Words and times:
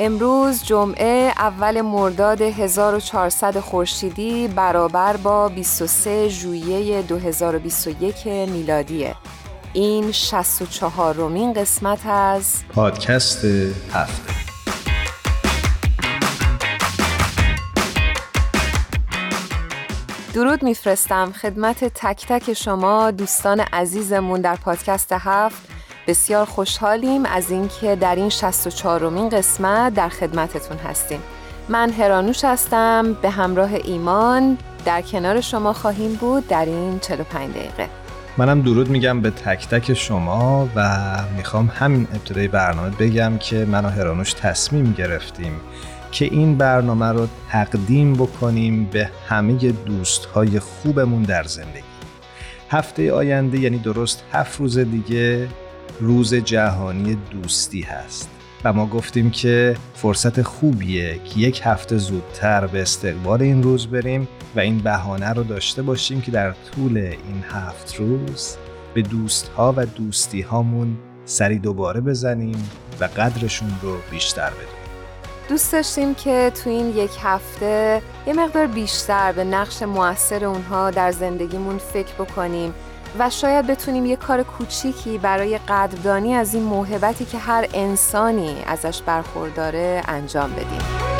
امروز 0.00 0.64
جمعه 0.64 1.32
اول 1.38 1.80
مرداد 1.80 2.42
1400 2.42 3.60
خورشیدی 3.60 4.48
برابر 4.48 5.16
با 5.16 5.48
23 5.48 6.28
ژوئیه 6.28 7.02
2021 7.02 8.26
میلادیه. 8.26 9.14
این 9.72 10.12
64 10.12 11.14
رومین 11.14 11.52
قسمت 11.52 12.06
از 12.06 12.62
پادکست 12.74 13.44
هفته. 13.92 14.34
درود 20.34 20.62
میفرستم 20.62 21.32
خدمت 21.32 21.84
تک 21.84 22.26
تک 22.28 22.52
شما 22.52 23.10
دوستان 23.10 23.60
عزیزمون 23.60 24.40
در 24.40 24.56
پادکست 24.56 25.12
هفت. 25.12 25.74
بسیار 26.06 26.44
خوشحالیم 26.44 27.26
از 27.26 27.50
اینکه 27.50 27.96
در 27.96 28.14
این 28.14 28.28
64 28.28 29.00
رومین 29.00 29.28
قسمت 29.28 29.94
در 29.94 30.08
خدمتتون 30.08 30.76
هستیم. 30.76 31.20
من 31.68 31.90
هرانوش 31.90 32.44
هستم 32.44 33.12
به 33.22 33.30
همراه 33.30 33.70
ایمان 33.84 34.58
در 34.84 35.02
کنار 35.02 35.40
شما 35.40 35.72
خواهیم 35.72 36.14
بود 36.14 36.48
در 36.48 36.64
این 36.64 36.98
45 36.98 37.50
دقیقه. 37.50 37.88
منم 38.36 38.62
درود 38.62 38.88
میگم 38.88 39.20
به 39.20 39.30
تک 39.30 39.68
تک 39.68 39.94
شما 39.94 40.68
و 40.76 40.98
می‌خوام 41.36 41.70
همین 41.74 42.08
ابتدای 42.14 42.48
برنامه 42.48 42.90
بگم 42.90 43.38
که 43.38 43.64
من 43.64 43.84
و 43.84 43.88
هرانوش 43.88 44.32
تصمیم 44.32 44.92
گرفتیم 44.92 45.60
که 46.12 46.24
این 46.24 46.58
برنامه 46.58 47.06
رو 47.06 47.28
تقدیم 47.50 48.12
بکنیم 48.12 48.84
به 48.84 49.10
همه 49.28 49.52
دوستهای 49.72 50.58
خوبمون 50.58 51.22
در 51.22 51.44
زندگی. 51.44 51.84
هفته 52.70 53.12
آینده 53.12 53.58
یعنی 53.58 53.78
درست 53.78 54.24
هفت 54.32 54.60
روز 54.60 54.78
دیگه 54.78 55.48
روز 56.00 56.34
جهانی 56.34 57.16
دوستی 57.30 57.80
هست 57.80 58.30
و 58.64 58.72
ما 58.72 58.86
گفتیم 58.86 59.30
که 59.30 59.76
فرصت 59.94 60.42
خوبیه 60.42 61.20
که 61.24 61.40
یک 61.40 61.60
هفته 61.64 61.96
زودتر 61.96 62.66
به 62.66 62.82
استقبال 62.82 63.42
این 63.42 63.62
روز 63.62 63.86
بریم 63.86 64.28
و 64.56 64.60
این 64.60 64.78
بهانه 64.78 65.32
رو 65.32 65.42
داشته 65.42 65.82
باشیم 65.82 66.20
که 66.20 66.30
در 66.30 66.52
طول 66.52 66.96
این 66.98 67.44
هفت 67.50 67.96
روز 67.96 68.56
به 68.94 69.02
دوستها 69.02 69.74
و 69.76 69.86
دوستی 69.86 70.40
هامون 70.40 70.96
سری 71.24 71.58
دوباره 71.58 72.00
بزنیم 72.00 72.70
و 73.00 73.04
قدرشون 73.04 73.68
رو 73.82 73.96
بیشتر 74.10 74.50
بدونیم. 74.50 74.68
دوست 75.48 75.72
داشتیم 75.72 76.14
که 76.14 76.52
تو 76.64 76.70
این 76.70 76.96
یک 76.96 77.10
هفته 77.22 78.02
یه 78.26 78.32
مقدار 78.32 78.66
بیشتر 78.66 79.32
به 79.32 79.44
نقش 79.44 79.82
موثر 79.82 80.44
اونها 80.44 80.90
در 80.90 81.12
زندگیمون 81.12 81.78
فکر 81.78 82.14
بکنیم 82.14 82.74
و 83.18 83.30
شاید 83.30 83.66
بتونیم 83.66 84.06
یه 84.06 84.16
کار 84.16 84.42
کوچیکی 84.42 85.18
برای 85.18 85.58
قدردانی 85.58 86.34
از 86.34 86.54
این 86.54 86.62
موهبتی 86.62 87.24
که 87.24 87.38
هر 87.38 87.68
انسانی 87.74 88.56
ازش 88.66 89.02
برخورداره 89.02 90.02
انجام 90.08 90.52
بدیم. 90.52 91.13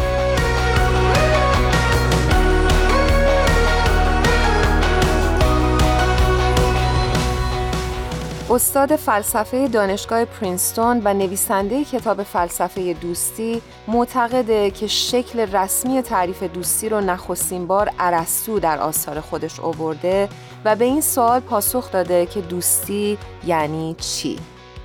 استاد 8.54 8.96
فلسفه 8.96 9.68
دانشگاه 9.68 10.24
پرینستون 10.24 11.00
و 11.04 11.14
نویسنده 11.14 11.84
کتاب 11.84 12.22
فلسفه 12.22 12.92
دوستی 12.92 13.62
معتقده 13.88 14.70
که 14.70 14.86
شکل 14.86 15.40
رسمی 15.40 16.02
تعریف 16.02 16.42
دوستی 16.42 16.88
رو 16.88 17.00
نخستین 17.00 17.66
بار 17.66 17.90
ارسطو 17.98 18.58
در 18.60 18.78
آثار 18.78 19.20
خودش 19.20 19.60
اوورده 19.60 20.28
و 20.64 20.76
به 20.76 20.84
این 20.84 21.00
سوال 21.00 21.40
پاسخ 21.40 21.92
داده 21.92 22.26
که 22.26 22.40
دوستی 22.40 23.18
یعنی 23.46 23.96
چی؟ 23.98 24.38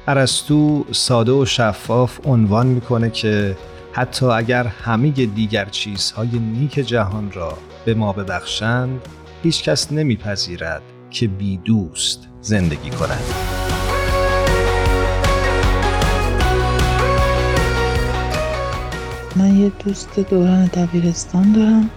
ارسطو 0.08 0.86
ساده 0.92 1.32
و 1.32 1.46
شفاف 1.46 2.20
عنوان 2.26 2.68
می‌کنه 2.68 3.10
که 3.10 3.58
حتی 3.92 4.26
اگر 4.26 4.64
همه 4.68 5.10
دیگر 5.10 5.66
چیزهای 5.66 6.40
نیک 6.40 6.74
جهان 6.74 7.32
را 7.32 7.58
به 7.86 7.94
ما 7.94 8.14
ببخشند 8.14 9.02
هیچ 9.44 9.64
کس 9.64 9.92
نمیپذیرد 9.92 10.82
که 11.12 11.28
بی 11.28 11.58
دوست 11.58 12.28
زندگی 12.42 12.90
کند. 12.90 13.49
من 19.40 19.58
یه 19.58 19.72
دوست 19.86 20.20
دوران 20.20 20.66
دبیرستان 20.66 21.52
دارم 21.52 21.90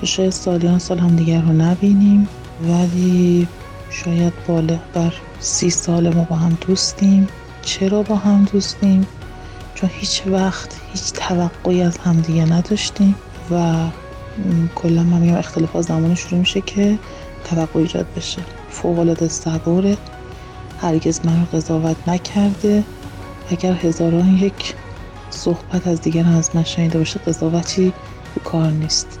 که 0.00 0.06
شاید 0.06 0.30
سالیان 0.30 0.78
سال 0.78 0.98
هم 0.98 1.16
دیگر 1.16 1.40
رو 1.40 1.52
نبینیم 1.52 2.28
ولی 2.62 3.48
شاید 3.90 4.32
بالغ 4.46 4.78
بر 4.94 5.14
سی 5.40 5.70
سال 5.70 6.14
ما 6.14 6.24
با 6.24 6.36
هم 6.36 6.58
دوستیم. 6.66 7.28
چرا 7.62 8.02
با 8.02 8.16
هم 8.16 8.44
دوستیم؟ 8.52 9.06
چون 9.74 9.90
هیچ 9.92 10.22
وقت 10.26 10.76
هیچ 10.92 11.12
توقعی 11.12 11.82
از 11.82 11.98
همدیگه 11.98 12.44
نداشتیم 12.44 13.14
و 13.50 13.74
کلا 14.74 15.02
من 15.02 15.18
میگم 15.18 15.36
اختلاف 15.36 15.80
زمان 15.80 16.14
شروع 16.14 16.40
میشه 16.40 16.60
که 16.60 16.98
توقع 17.44 17.80
ایجاد 17.80 18.06
بشه. 18.16 18.42
فوق 18.70 18.98
العاده 18.98 19.96
هرگز 20.80 21.20
من 21.24 21.40
رو 21.40 21.58
قضاوت 21.58 21.96
نکرده. 22.08 22.84
اگر 23.50 23.72
هزاران 23.72 24.28
یک 24.28 24.74
صحبت 25.32 25.86
از 25.86 26.00
دیگر 26.00 26.24
از 26.38 26.56
من 26.56 26.64
شنیده 26.64 26.98
باشه 26.98 27.20
قضاوتی 27.20 27.92
به 28.34 28.40
کار 28.40 28.70
نیست. 28.70 29.18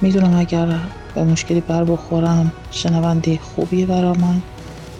می‌دونم 0.00 0.38
اگر 0.38 0.78
به 1.14 1.24
مشکلی 1.24 1.60
بر 1.60 1.84
بخورم 1.84 2.52
شنونده 2.70 3.38
خوبیه 3.38 3.86
برا 3.86 4.12
من 4.12 4.42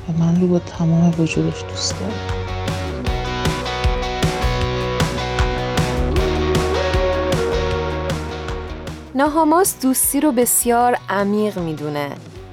و 0.08 0.18
من 0.18 0.40
رو 0.40 0.46
با 0.46 0.58
تمام 0.58 1.14
وجودش 1.18 1.62
دوست 1.68 1.94
دارم. 2.00 2.12
ناهاماس 9.14 9.74
دوستی 9.82 10.20
رو 10.20 10.32
بسیار 10.32 10.98
عمیق 11.08 11.58
می‌دونه 11.58 12.08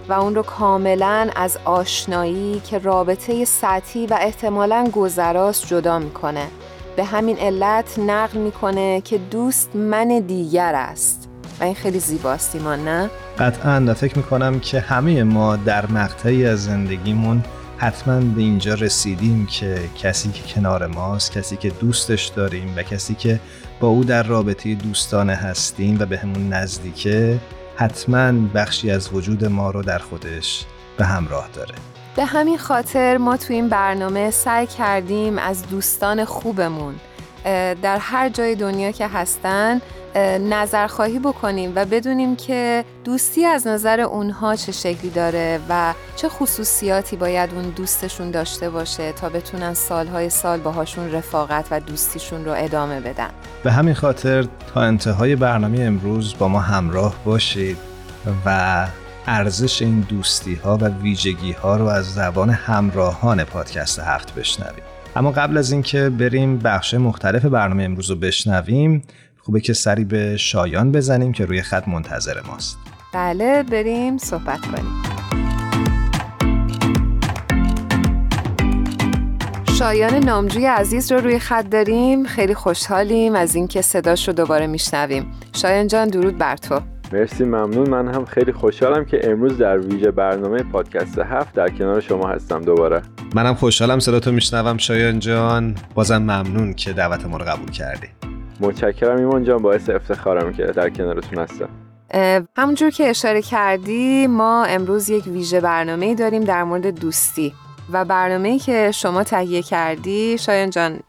و 0.10 0.14
اون 0.14 0.36
رو 0.36 0.44
کاملا 0.44 1.30
از 1.36 1.58
آشنایی 1.66 2.60
که 2.60 2.78
رابطه 2.78 3.46
سطحی 3.46 4.08
و 4.08 4.18
احتمالا 4.22 4.90
گذراست 4.94 5.68
جدا 5.68 6.00
می‌کنه. 6.00 6.48
به 6.96 7.04
همین 7.04 7.38
علت 7.38 8.00
نقل 8.00 8.40
می‌کنه 8.40 9.02
که 9.02 9.18
دوست 9.18 9.76
من 9.76 10.20
دیگر 10.20 10.76
است 10.76 11.30
و 11.60 11.64
این 11.64 11.76
خیلی 11.76 12.00
زیباست 12.00 12.56
ایمان 12.56 12.86
نه؟ 12.86 13.10
قطعا 13.40 13.84
و 13.88 13.94
فکر 13.94 14.18
می‌کنم 14.18 14.60
که 14.60 14.80
همه 14.80 15.24
ما 15.24 15.56
در 15.56 15.86
مقطعی 15.86 16.46
از 16.46 16.64
زندگیمون 16.64 17.44
حتما 17.78 18.20
به 18.20 18.42
اینجا 18.42 18.74
رسیدیم 18.74 19.46
که 19.46 19.80
کسی 20.02 20.32
که 20.32 20.54
کنار 20.54 20.88
ماست 20.88 21.32
کسی 21.32 21.58
که 21.58 21.70
دوستش 21.70 22.26
داریم 22.28 22.74
و 22.76 22.84
کسی 22.84 23.16
که 23.16 23.40
با 23.80 23.88
او 23.88 24.04
در 24.04 24.24
رابطه 24.24 24.76
دوستانه 24.76 25.36
هستیم 25.36 25.98
و 26.00 26.06
به 26.06 26.18
همون 26.18 26.54
نزدیکه 26.54 27.40
حتما 27.76 28.32
بخشی 28.56 28.92
از 28.92 29.14
وجود 29.14 29.46
ما 29.46 29.72
رو 29.72 29.82
در 29.82 30.00
خودش 30.00 30.66
به 30.98 31.06
همراه 31.06 31.50
داره 31.54 31.76
به 32.16 32.26
همین 32.26 32.58
خاطر 32.58 33.18
ما 33.18 33.38
تو 33.38 33.54
این 33.54 33.70
برنامه 33.70 34.32
سعی 34.32 34.68
کردیم 34.68 35.38
از 35.38 35.70
دوستان 35.70 36.26
خوبمون 36.26 36.96
در 37.82 37.98
هر 37.98 38.30
جای 38.30 38.56
دنیا 38.56 38.92
که 38.92 39.08
هستن 39.08 39.82
نظرخواهی 40.50 41.20
بکنیم 41.20 41.72
و 41.76 41.86
بدونیم 41.86 42.36
که 42.36 42.86
دوستی 43.04 43.46
از 43.46 43.68
نظر 43.68 44.00
اونها 44.00 44.56
چه 44.56 44.72
شکلی 44.72 45.10
داره 45.10 45.60
و 45.70 45.94
چه 46.16 46.30
خصوصیاتی 46.30 47.16
باید 47.16 47.54
اون 47.54 47.70
دوستشون 47.70 48.32
داشته 48.32 48.70
باشه 48.70 49.12
تا 49.12 49.30
بتونن 49.30 49.74
سالهای 49.74 50.30
سال 50.30 50.60
باهاشون 50.60 51.12
رفاقت 51.12 51.66
و 51.72 51.80
دوستیشون 51.80 52.46
رو 52.46 52.54
ادامه 52.58 53.00
بدن. 53.00 53.30
به 53.64 53.72
همین 53.72 53.94
خاطر 53.94 54.48
تا 54.74 54.82
انتهای 54.82 55.36
برنامه 55.36 55.82
امروز 55.82 56.38
با 56.40 56.48
ما 56.48 56.60
همراه 56.60 57.16
باشید 57.26 57.78
و 58.46 58.88
ارزش 59.28 59.82
این 59.82 60.00
دوستی 60.00 60.56
ها 60.56 60.78
و 60.78 60.88
ویژگی 60.88 61.52
ها 61.52 61.78
رو 61.78 61.86
از 61.86 62.14
زبان 62.14 62.50
همراهان 62.50 63.44
پادکست 63.44 64.00
هفت 64.00 64.36
بشنویم. 64.36 64.84
اما 65.16 65.32
قبل 65.32 65.58
از 65.58 65.72
اینکه 65.72 66.10
بریم 66.10 66.58
بخش 66.58 66.94
مختلف 66.94 67.46
برنامه 67.46 67.84
امروز 67.84 68.10
رو 68.10 68.16
بشنویم 68.16 69.02
خوبه 69.40 69.62
که 69.62 69.74
سری 69.74 70.06
به 70.06 70.38
شایان 70.38 70.92
بزنیم 70.92 71.32
که 71.32 71.46
روی 71.46 71.62
خط 71.62 71.88
منتظر 71.88 72.42
ماست. 72.48 72.78
بله 73.14 73.64
بریم 73.64 74.18
صحبت 74.18 74.60
کنیم. 74.62 75.04
شایان 79.78 80.16
نامجوی 80.16 80.66
عزیز 80.66 81.12
رو 81.12 81.20
روی 81.20 81.40
خط 81.40 81.70
داریم. 81.70 82.26
خیلی 82.26 82.54
خوشحالیم 82.54 83.36
از 83.36 83.56
اینکه 83.56 83.82
صداش 83.82 84.28
رو 84.28 84.34
دوباره 84.34 84.68
میشنویم. 84.68 85.32
شایان 85.56 85.88
جان 85.88 86.08
درود 86.08 86.38
بر 86.38 86.58
تو. 86.58 86.93
مرسی 87.14 87.44
ممنون. 87.44 87.90
من 87.90 88.08
هم 88.08 88.26
خیلی 88.26 88.52
خوشحالم 88.52 89.06
که 89.06 89.32
امروز 89.32 89.58
در 89.58 89.78
ویژه 89.78 90.12
برنامه 90.12 90.64
پادکست 90.64 91.20
هفت 91.20 91.56
در 91.56 91.70
کنار 91.70 92.02
شما 92.02 92.28
هستم. 92.28 92.62
دوباره. 92.62 93.02
منم 93.36 93.54
خوشحالم 93.54 94.00
صداتو 94.00 94.32
میشنوم. 94.32 94.78
شایان 94.78 95.20
جان 95.20 95.76
بازم 95.96 96.18
ممنون 96.18 96.74
که 96.74 96.94
دعوت 96.94 97.26
ما 97.26 97.38
رو 97.38 97.46
قبول 97.46 97.72
کردی. 97.72 98.08
متشکرم. 98.60 99.18
ایمان 99.18 99.44
جان 99.44 99.62
باعث 99.62 99.90
افتخارم 99.90 100.54
که 100.54 100.64
در 100.64 100.90
کنارتون 100.90 101.40
هستم. 101.40 101.70
همونجور 102.58 102.90
که 102.90 103.10
اشاره 103.10 103.42
کردی 103.42 104.28
ما 104.28 104.64
امروز 104.64 105.10
یک 105.10 105.28
ویژه 105.28 105.62
برنامه 105.62 106.16
داریم 106.16 106.44
در 106.44 106.64
مورد 106.64 107.00
دوستی. 107.00 107.54
و 107.92 108.06
برنامه 108.06 108.60
که 108.60 108.92
شما 108.92 109.24
تهیه 109.24 109.62
کردی 109.62 110.38
شایان 110.38 110.70
جان 110.70 111.00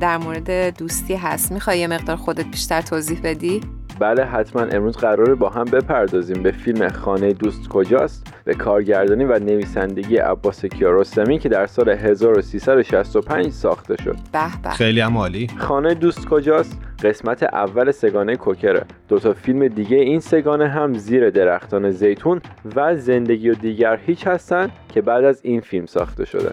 در 0.00 0.16
مورد 0.16 0.76
دوستی 0.78 1.14
هست. 1.14 1.52
می‌خوای 1.52 1.78
یه 1.78 1.86
مقدار 1.86 2.16
خودت 2.16 2.44
بیشتر 2.44 2.80
توضیح 2.80 3.20
بدی؟ 3.24 3.60
بله 4.02 4.24
حتما 4.24 4.62
امروز 4.62 4.96
قراره 4.96 5.34
با 5.34 5.48
هم 5.48 5.64
بپردازیم 5.64 6.42
به 6.42 6.50
فیلم 6.50 6.88
خانه 6.88 7.32
دوست 7.32 7.68
کجاست؟ 7.68 8.34
به 8.44 8.54
کارگردانی 8.54 9.24
و 9.24 9.38
نویسندگی 9.38 10.16
عباس 10.16 10.64
کیارستمی 10.64 11.38
که 11.38 11.48
در 11.48 11.66
سال 11.66 11.88
1365 11.88 13.48
ساخته 13.48 13.96
شد. 13.96 14.16
به 14.62 14.70
خیلی 14.70 15.00
هم 15.00 15.16
عالی. 15.16 15.46
خانه 15.58 15.94
دوست 15.94 16.28
کجاست؟ 16.28 16.78
قسمت 17.04 17.42
اول 17.42 17.90
سگانه 17.90 18.36
کوکره. 18.36 18.84
دو 19.08 19.18
تا 19.18 19.32
فیلم 19.32 19.68
دیگه 19.68 19.96
این 19.96 20.20
سگانه 20.20 20.68
هم 20.68 20.94
زیر 20.94 21.30
درختان 21.30 21.90
زیتون 21.90 22.40
و 22.76 22.96
زندگی 22.96 23.50
و 23.50 23.54
دیگر 23.54 23.96
هیچ 24.06 24.26
هستن 24.26 24.70
که 24.88 25.02
بعد 25.02 25.24
از 25.24 25.40
این 25.42 25.60
فیلم 25.60 25.86
ساخته 25.86 26.24
شده. 26.24 26.50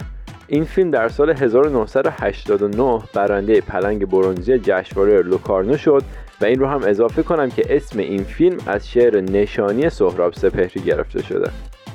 این 0.47 0.63
فیلم 0.63 0.91
در 0.91 1.07
سال 1.07 1.29
1989 1.29 3.01
برنده 3.13 3.61
پلنگ 3.61 4.05
برونزی 4.05 4.59
جشنواره 4.59 5.21
لوکارنو 5.21 5.77
شد 5.77 6.03
و 6.41 6.45
این 6.45 6.59
رو 6.59 6.67
هم 6.67 6.83
اضافه 6.83 7.23
کنم 7.23 7.49
که 7.49 7.75
اسم 7.75 7.99
این 7.99 8.23
فیلم 8.23 8.57
از 8.67 8.89
شعر 8.89 9.21
نشانی 9.21 9.89
سهراب 9.89 10.33
سپهری 10.33 10.81
گرفته 10.81 11.23
شده. 11.23 11.51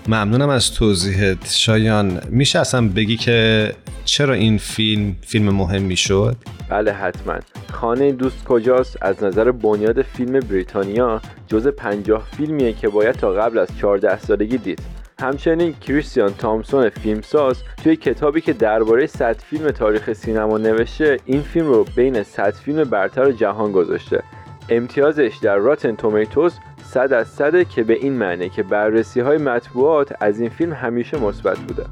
ممنونم 0.08 0.48
از 0.48 0.72
توضیحت. 0.72 1.50
شایان 1.50 2.20
میشه 2.30 2.58
اصلا 2.58 2.88
بگی 2.88 3.16
که 3.16 3.70
چرا 4.04 4.34
این 4.34 4.58
فیلم 4.58 5.16
فیلم 5.20 5.48
مهمی 5.48 5.96
شد؟ 5.96 6.36
بله 6.68 6.92
حتما. 6.92 7.38
خانه 7.72 8.12
دوست 8.12 8.44
کجاست؟ 8.44 8.98
از 9.02 9.24
نظر 9.24 9.50
بنیاد 9.50 10.02
فیلم 10.02 10.40
بریتانیا 10.40 11.20
جز 11.48 11.66
پنجاه 11.66 12.28
فیلمیه 12.36 12.72
که 12.72 12.88
باید 12.88 13.14
تا 13.14 13.32
قبل 13.32 13.58
از 13.58 13.68
14 13.78 14.18
سالگی 14.18 14.58
دید. 14.58 14.80
همچنین 15.20 15.74
کریستیان 15.80 16.34
تامسون 16.34 16.88
فیلمساز 16.88 17.62
توی 17.84 17.96
کتابی 17.96 18.40
که 18.40 18.52
درباره 18.52 19.06
100 19.06 19.36
فیلم 19.36 19.70
تاریخ 19.70 20.12
سینما 20.12 20.58
نوشته 20.58 21.20
این 21.24 21.42
فیلم 21.42 21.66
رو 21.66 21.84
بین 21.96 22.22
100 22.22 22.50
فیلم 22.50 22.84
برتر 22.84 23.32
جهان 23.32 23.72
گذاشته. 23.72 24.22
امتیازش 24.68 25.38
در 25.42 25.56
راتن 25.56 25.96
تومیتوز 25.96 26.58
100 26.84 27.12
از 27.12 27.28
100 27.28 27.62
که 27.62 27.82
به 27.82 27.94
این 27.94 28.12
معنی 28.12 28.48
که 28.48 28.62
بررسی 28.62 29.20
های 29.20 29.38
مطبوعات 29.38 30.14
از 30.20 30.40
این 30.40 30.50
فیلم 30.50 30.72
همیشه 30.72 31.18
مثبت 31.18 31.58
بوده. 31.58 31.84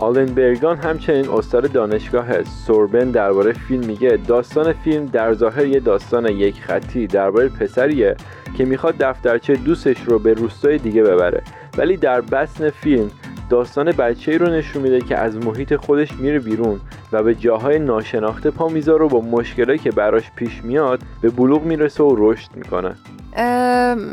آلن 0.00 0.26
برگان 0.26 0.76
همچنین 0.76 1.28
استاد 1.28 1.72
دانشگاه 1.72 2.44
سوربن 2.44 3.10
درباره 3.10 3.52
فیلم 3.52 3.86
میگه 3.86 4.18
داستان 4.26 4.72
فیلم 4.72 5.06
در 5.06 5.34
ظاهر 5.34 5.66
یه 5.66 5.80
داستان 5.80 6.26
یک 6.26 6.60
خطی 6.60 7.06
درباره 7.06 7.48
پسریه 7.48 8.16
که 8.56 8.64
می‌خواد 8.64 8.94
دفترچه 8.98 9.56
دوستش 9.56 9.96
رو 10.06 10.18
به 10.18 10.34
روستای 10.34 10.78
دیگه 10.78 11.02
ببره. 11.02 11.42
ولی 11.78 11.96
در 11.96 12.20
بسن 12.20 12.70
فیلم 12.70 13.10
داستان 13.50 13.92
بچه 13.92 14.38
رو 14.38 14.46
نشون 14.46 14.82
میده 14.82 15.00
که 15.00 15.16
از 15.16 15.36
محیط 15.36 15.76
خودش 15.76 16.12
میره 16.12 16.38
بیرون 16.38 16.80
و 17.12 17.22
به 17.22 17.34
جاهای 17.34 17.78
ناشناخته 17.78 18.50
پا 18.50 18.68
می‌ذاره 18.68 19.04
و 19.04 19.08
با 19.08 19.20
مشکلاتی 19.20 19.78
که 19.78 19.90
براش 19.90 20.30
پیش 20.36 20.64
میاد 20.64 21.00
به 21.22 21.30
بلوغ 21.30 21.62
می‌رسه 21.62 22.02
و 22.02 22.14
رشد 22.18 22.48
می‌کنه. 22.54 22.94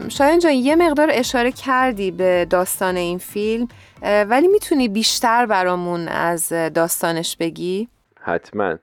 شاید 0.09 0.41
جان 0.41 0.51
یه 0.51 0.75
مقدار 0.75 1.09
اشاره 1.11 1.51
کردی 1.51 2.11
به 2.11 2.47
داستان 2.49 2.95
این 2.95 3.17
فیلم 3.17 3.67
ولی 4.03 4.47
می‌تونی 4.47 4.87
بیشتر 4.87 5.45
برامون 5.45 6.07
از 6.07 6.49
داستانش 6.49 7.37
بگی؟ 7.37 7.87
حتما. 8.21 8.75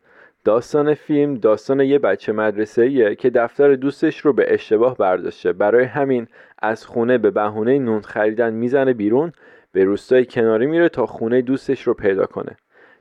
داستان 0.45 0.95
فیلم 0.95 1.35
داستان 1.35 1.81
یه 1.81 1.99
بچه 1.99 2.33
مدرسه 2.33 3.15
که 3.15 3.31
دفتر 3.31 3.75
دوستش 3.75 4.19
رو 4.19 4.33
به 4.33 4.55
اشتباه 4.55 4.97
برداشته. 4.97 5.53
برای 5.53 5.85
همین 5.85 6.27
از 6.63 6.87
خونه 6.87 7.19
به 7.19 7.31
بهونه 7.31 7.79
نون 7.79 8.01
خریدن 8.01 8.53
می‌زنه 8.55 8.93
بیرون 8.93 9.33
به 9.73 9.85
روستای 9.85 10.27
کناری 10.27 10.67
میره 10.67 10.89
تا 10.89 11.07
خونه 11.07 11.43
دوستش 11.43 11.83
رو 11.83 11.95
پیدا 11.95 12.27
کنه. 12.27 12.57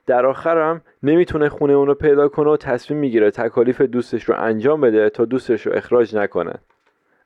در 0.06 0.26
آخرم 0.26 0.82
نمی‌تونه 1.04 1.50
خونه 1.50 1.74
اون 1.74 1.88
رو 1.88 1.94
پیدا 1.94 2.28
کنه 2.28 2.50
و 2.50 2.58
تصمیم 2.58 3.00
می‌گیره 3.00 3.32
تکالیف 3.32 3.82
دوستش 3.82 4.24
رو 4.24 4.36
انجام 4.38 4.82
بده 4.82 5.10
تا 5.10 5.26
دوستش 5.26 5.68
رو 5.68 5.74
اخراج 5.76 6.16
نکنه. 6.16 6.54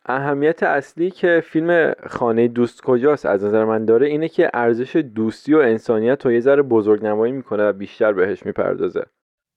اهمیت 0.06 0.64
اصلی 0.64 1.12
که 1.12 1.44
فیلم 1.46 1.94
خانه 2.08 2.48
دوست 2.48 2.82
کجاست 2.82 3.26
از 3.26 3.46
نظر 3.46 3.66
من 3.66 3.86
داره 3.86 4.08
اینه 4.08 4.30
که 4.30 4.50
ارزش 4.54 4.96
دوستی 4.96 5.54
و 5.54 5.58
انسانیت 5.58 6.26
رو 6.26 6.32
یه 6.32 6.40
ذره 6.40 6.62
بزرگ 6.62 7.06
نمایی 7.06 7.34
می‌کنه 7.34 7.70
و 7.70 7.74
بیشتر 7.74 8.14
بهش 8.14 8.46
می‌پردازه. 8.46 9.06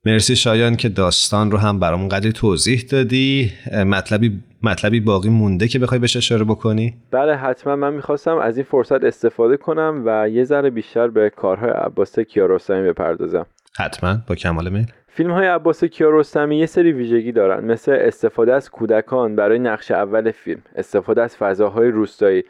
مرسی 0.06 0.36
شایان 0.36 0.76
که 0.76 0.88
داستان 0.88 1.50
رو 1.50 1.58
هم 1.58 1.78
برامون 1.78 2.08
قدری 2.08 2.32
توضیح 2.32 2.84
دادی. 2.90 3.52
مطلبی 3.86 4.40
مطلبی 4.62 5.00
باقی 5.00 5.28
مونده 5.28 5.68
که 5.68 5.78
بخوای 5.78 6.00
بهش 6.00 6.16
اشاره 6.16 6.44
بکنی؟ 6.44 6.94
بله 7.10 7.36
حتما. 7.36 7.76
من 7.76 7.92
می‌خواستم 7.92 8.36
از 8.36 8.56
این 8.56 8.66
فرصت 8.70 9.04
استفاده 9.04 9.56
کنم 9.56 10.02
و 10.06 10.28
یه 10.28 10.44
ذره 10.44 10.70
بیشتر 10.70 11.08
به 11.08 11.30
کارهای 11.30 11.70
عباس 11.70 12.18
کیارستمی 12.18 12.88
بپردازم. 12.88 13.46
حتما. 13.78 14.18
با 14.26 14.34
کمال 14.34 14.68
میل. 14.68 14.86
فیلم 15.08 15.30
های 15.30 15.46
عباس 15.46 15.84
کیارستمی 15.84 16.58
یه 16.58 16.66
سری 16.66 16.92
ویژگی 16.92 17.32
دارن 17.32 17.64
مثل 17.64 17.92
استفاده 17.92 18.54
از 18.54 18.70
کودکان 18.70 19.36
برای 19.36 19.58
نقش 19.58 19.90
اول 19.90 20.30
فیلم 20.30 20.62
استفاده 20.76 21.22
از 21.22 21.36
فضاهای 21.36 21.88
روستایی 21.88 22.44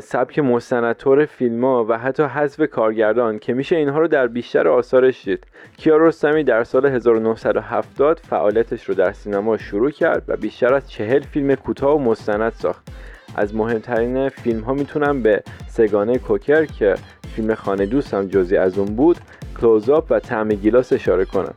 سبک 0.00 0.38
مستندتور 0.38 1.24
فیلم 1.24 1.64
ها 1.64 1.86
و 1.88 1.98
حتی 1.98 2.22
حذف 2.22 2.70
کارگردان 2.70 3.38
که 3.38 3.54
میشه 3.54 3.76
اینها 3.76 3.98
رو 3.98 4.08
در 4.08 4.26
بیشتر 4.26 4.68
آثارش 4.68 5.24
دید. 5.24 5.44
کیارستمی 5.76 6.44
در 6.44 6.64
سال 6.64 6.86
1970 6.86 8.18
فعالیتش 8.18 8.84
رو 8.84 8.94
در 8.94 9.12
سینما 9.12 9.56
شروع 9.56 9.90
کرد 9.90 10.22
و 10.28 10.36
بیشتر 10.36 10.74
از 10.74 10.90
چهل 10.90 11.20
فیلم 11.20 11.54
کوتاه 11.54 11.96
و 11.96 11.98
مستند 11.98 12.52
ساخت. 12.52 12.88
از 13.36 13.54
مهمترین 13.54 14.28
فیلم 14.28 14.60
ها 14.60 14.72
می‌تونم 14.74 15.22
به 15.22 15.42
سگانه 15.68 16.18
کوکر 16.18 16.64
که 16.64 16.94
فیلم 17.34 17.54
خانه 17.54 17.86
دوستم 17.86 18.28
جزی 18.28 18.56
از 18.56 18.78
اون 18.78 18.96
بود 18.96 19.16
کلوزآپ 19.60 20.06
و 20.10 20.20
تعم 20.20 20.48
گیلاس 20.48 20.92
اشاره 20.92 21.24
کنم. 21.24 21.54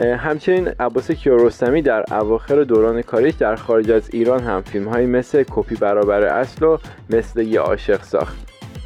همچنین 0.00 0.68
عباس 0.80 1.10
کیارستمی 1.10 1.82
در 1.82 2.04
اواخر 2.14 2.64
دوران 2.64 3.02
کاریش 3.02 3.34
در 3.34 3.56
خارج 3.56 3.90
از 3.90 4.10
ایران 4.12 4.42
هم 4.42 4.62
فیلم 4.62 4.88
های 4.88 5.06
مثل 5.06 5.44
کپی 5.50 5.74
برابر 5.74 6.22
اصل 6.22 6.64
و 6.64 6.78
مثل 7.10 7.40
یه 7.40 7.60
عاشق 7.60 8.02
ساخت 8.02 8.36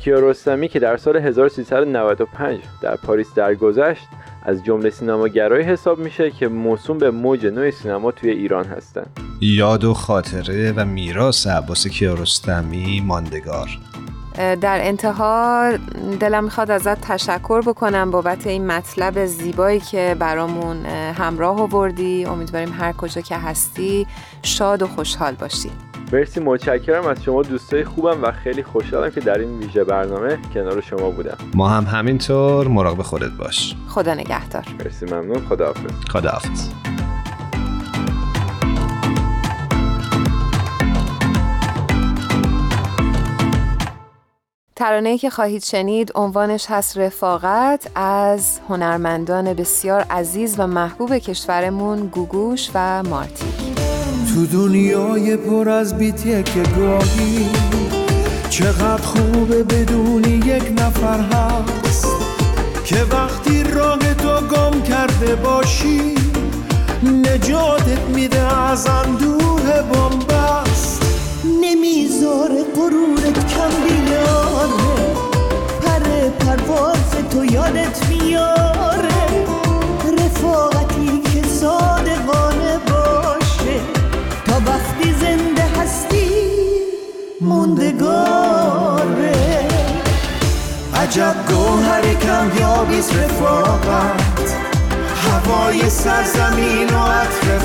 کیارستمی 0.01 0.69
که 0.69 0.79
در 0.79 0.97
سال 0.97 1.17
1395 1.17 2.59
در 2.83 2.97
پاریس 2.97 3.35
درگذشت 3.35 4.05
از 4.43 4.65
جمله 4.65 4.91
سینماگرایی 4.91 5.65
حساب 5.65 5.99
میشه 5.99 6.31
که 6.31 6.49
موسوم 6.49 6.99
به 6.99 7.11
موج 7.11 7.47
نوع 7.47 7.71
سینما 7.71 8.11
توی 8.11 8.31
ایران 8.31 8.65
هستند. 8.65 9.21
یاد 9.41 9.85
و 9.85 9.95
خاطره 9.95 10.73
و 10.77 10.85
میراث 10.85 11.47
عباس 11.47 11.87
کیارستمی 11.87 13.01
ماندگار 13.01 13.69
در 14.61 14.79
انتها 14.83 15.71
دلم 16.21 16.45
می‌خواد 16.45 16.71
ازت 16.71 17.01
تشکر 17.01 17.61
بکنم 17.61 18.11
بابت 18.11 18.47
این 18.47 18.67
مطلب 18.67 19.27
زیبایی 19.27 19.81
که 19.81 20.17
برامون 20.19 20.87
همراه 20.87 21.61
آوردی. 21.61 22.25
امیدواریم 22.25 22.73
هر 22.73 22.93
کجا 22.93 23.21
که 23.21 23.37
هستی 23.37 24.07
شاد 24.43 24.83
و 24.83 24.87
خوشحال 24.87 25.35
باشی. 25.35 25.71
مرسی 26.13 26.41
متشکرم. 26.41 27.07
از 27.07 27.23
شما 27.23 27.43
دوستای 27.43 27.85
خوبم 27.85 28.25
و 28.25 28.33
خیلی 28.33 28.63
خوشحالم 28.63 29.11
که 29.11 29.21
در 29.21 29.39
این 29.39 29.59
ویژه 29.59 29.85
برنامه 29.85 30.39
کنار 30.55 30.81
شما 30.81 31.11
بودم. 31.11 31.37
ما 31.55 31.69
هم 31.69 31.85
همینطور. 31.85 32.69
مراقب 32.69 33.03
خودت 33.03 33.33
باش. 33.39 33.77
خدا 33.89 34.15
نگهدار. 34.15 34.65
مرسی 34.79 35.07
ممنون. 35.07 35.47
خداحافظ. 35.49 35.91
خداحافظ. 36.13 36.69
ترانه‌ای 44.81 45.19
که 45.19 45.31
خواهید 45.31 45.65
شنید 45.65 46.13
عنوانش 46.15 46.67
هست 46.69 46.99
رفاقت. 46.99 47.91
از 47.95 48.59
هنرمندان 48.69 49.55
بسیار 49.55 50.01
عزیز 50.01 50.55
و 50.59 50.67
محبوب 50.67 51.19
کشورمون 51.19 52.07
گوگوش 52.07 52.71
و 52.75 53.03
مارتی. 53.03 53.45
تو 54.35 54.47
دنیای 54.47 55.37
پر 55.37 55.69
از 55.69 55.99
بیتیه 55.99 56.43
که 56.43 56.63
گاهی 56.63 57.49
چقدر 58.51 59.03
خوبه 59.03 59.63
بدونی 59.63 60.33
یک 60.47 60.73
نفر 60.81 61.21
هست 61.21 62.07
که 62.85 63.03
وقتی 63.13 63.65
راه 63.65 64.15
تو 64.15 64.41
گم 64.41 64.83
کرده 64.83 65.35
باشی 65.35 66.15
نجاتت 67.03 68.01
میده 68.15 68.57
از 68.57 68.87
اندوه 68.87 69.83
بامبست 69.93 70.70
نمی‌ذاره 71.71 72.65
غرورت 72.77 73.39
کم 73.55 73.71
بیاره. 73.85 75.21
پر 75.83 76.03
پرواز 76.47 77.11
تو 77.31 77.45
یادت 77.45 78.07
میاره 78.09 79.47
رفاقتی 80.19 81.23
که 81.33 81.49
صادقانه 81.49 82.79
باشه. 82.89 83.81
تا 84.47 84.57
وقتی 84.67 85.15
زنده 85.21 85.63
هستی 85.81 86.31
موندگاره. 87.41 88.09
عجب 90.95 91.35
گوهر 91.49 92.15
کم 92.15 92.51
یابیز 92.61 93.11
رفاقت. 93.11 94.55
هوای 95.25 95.91
سرزمین 95.91 96.95
و 96.95 96.99
عطر 96.99 97.59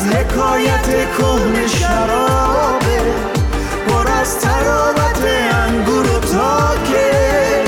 از 0.00 0.06
حکایت 0.06 0.86
کهن 1.18 1.66
شرابه 1.66 3.00
پر 3.88 4.08
از 4.20 4.40
تراوت 4.40 5.24
انگور 5.52 6.06
و 6.06 6.18
تاکه. 6.20 7.64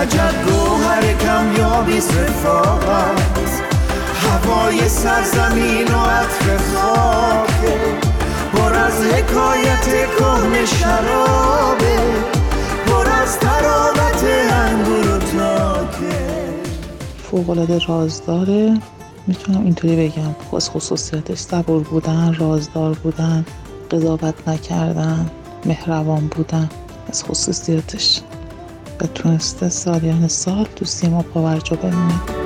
عجب 0.00 0.34
گوهر 0.46 1.12
کم 1.12 1.56
یابیز 1.58 2.08
رفاقت 2.16 3.62
هوای 4.22 4.88
سرزمین 4.88 5.88
و 5.94 6.04
عطر 6.04 6.56
خاکه. 6.74 7.78
پر 8.52 8.74
از 8.74 9.02
حکایت 9.02 9.84
کهن 10.18 10.66
شرابه 10.66 11.98
پر 12.86 13.08
از 13.22 13.38
تراوت 13.38 14.24
انگور 14.50 15.08
و 15.08 15.18
تاکه. 15.18 16.24
فوقالعاده 17.30 17.78
رازداره. 17.88 18.76
می‌تونم 19.26 19.64
اینطوری 19.64 20.08
بگم. 20.08 20.34
از 20.56 20.70
خصوصیتش 20.70 21.38
صبور 21.38 21.82
بودن 21.82 22.34
رازدار 22.34 22.94
بودن 22.94 23.44
قضاوت 23.90 24.48
نکردن 24.48 25.30
مهربان 25.66 26.26
بودن. 26.26 26.68
از 27.08 27.24
خصوصیاتش 27.24 28.20
و 29.00 29.06
تونسته 29.06 29.68
سالیان 29.68 30.28
سال 30.28 30.66
تو 30.76 30.84
سیما 30.84 31.22
پاورجا 31.22 31.76
بمونه. 31.76 32.43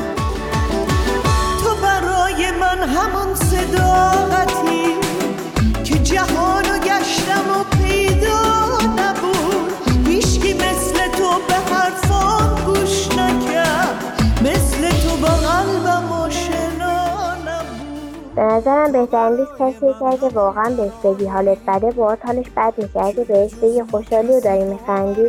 به 18.39 18.45
نظرم 18.45 18.93
بهترین 18.93 19.37
دوست 19.37 19.53
کسیه 19.59 19.95
که 19.99 20.05
اگه 20.05 20.29
واقعا 20.29 20.71
بهش 20.71 20.93
بگی. 21.05 21.27
حالت 21.27 21.59
بده 21.69 21.91
باهات 21.91 22.19
حالش 22.27 22.47
بد 22.57 22.75
میشه 22.77 23.01
اگه 23.05 23.25
بهش 23.25 23.55
بگی 23.55 23.83
خوشحالی 23.91 24.33
و 24.33 24.41
داری 24.41 24.65
میخندی 24.65 25.27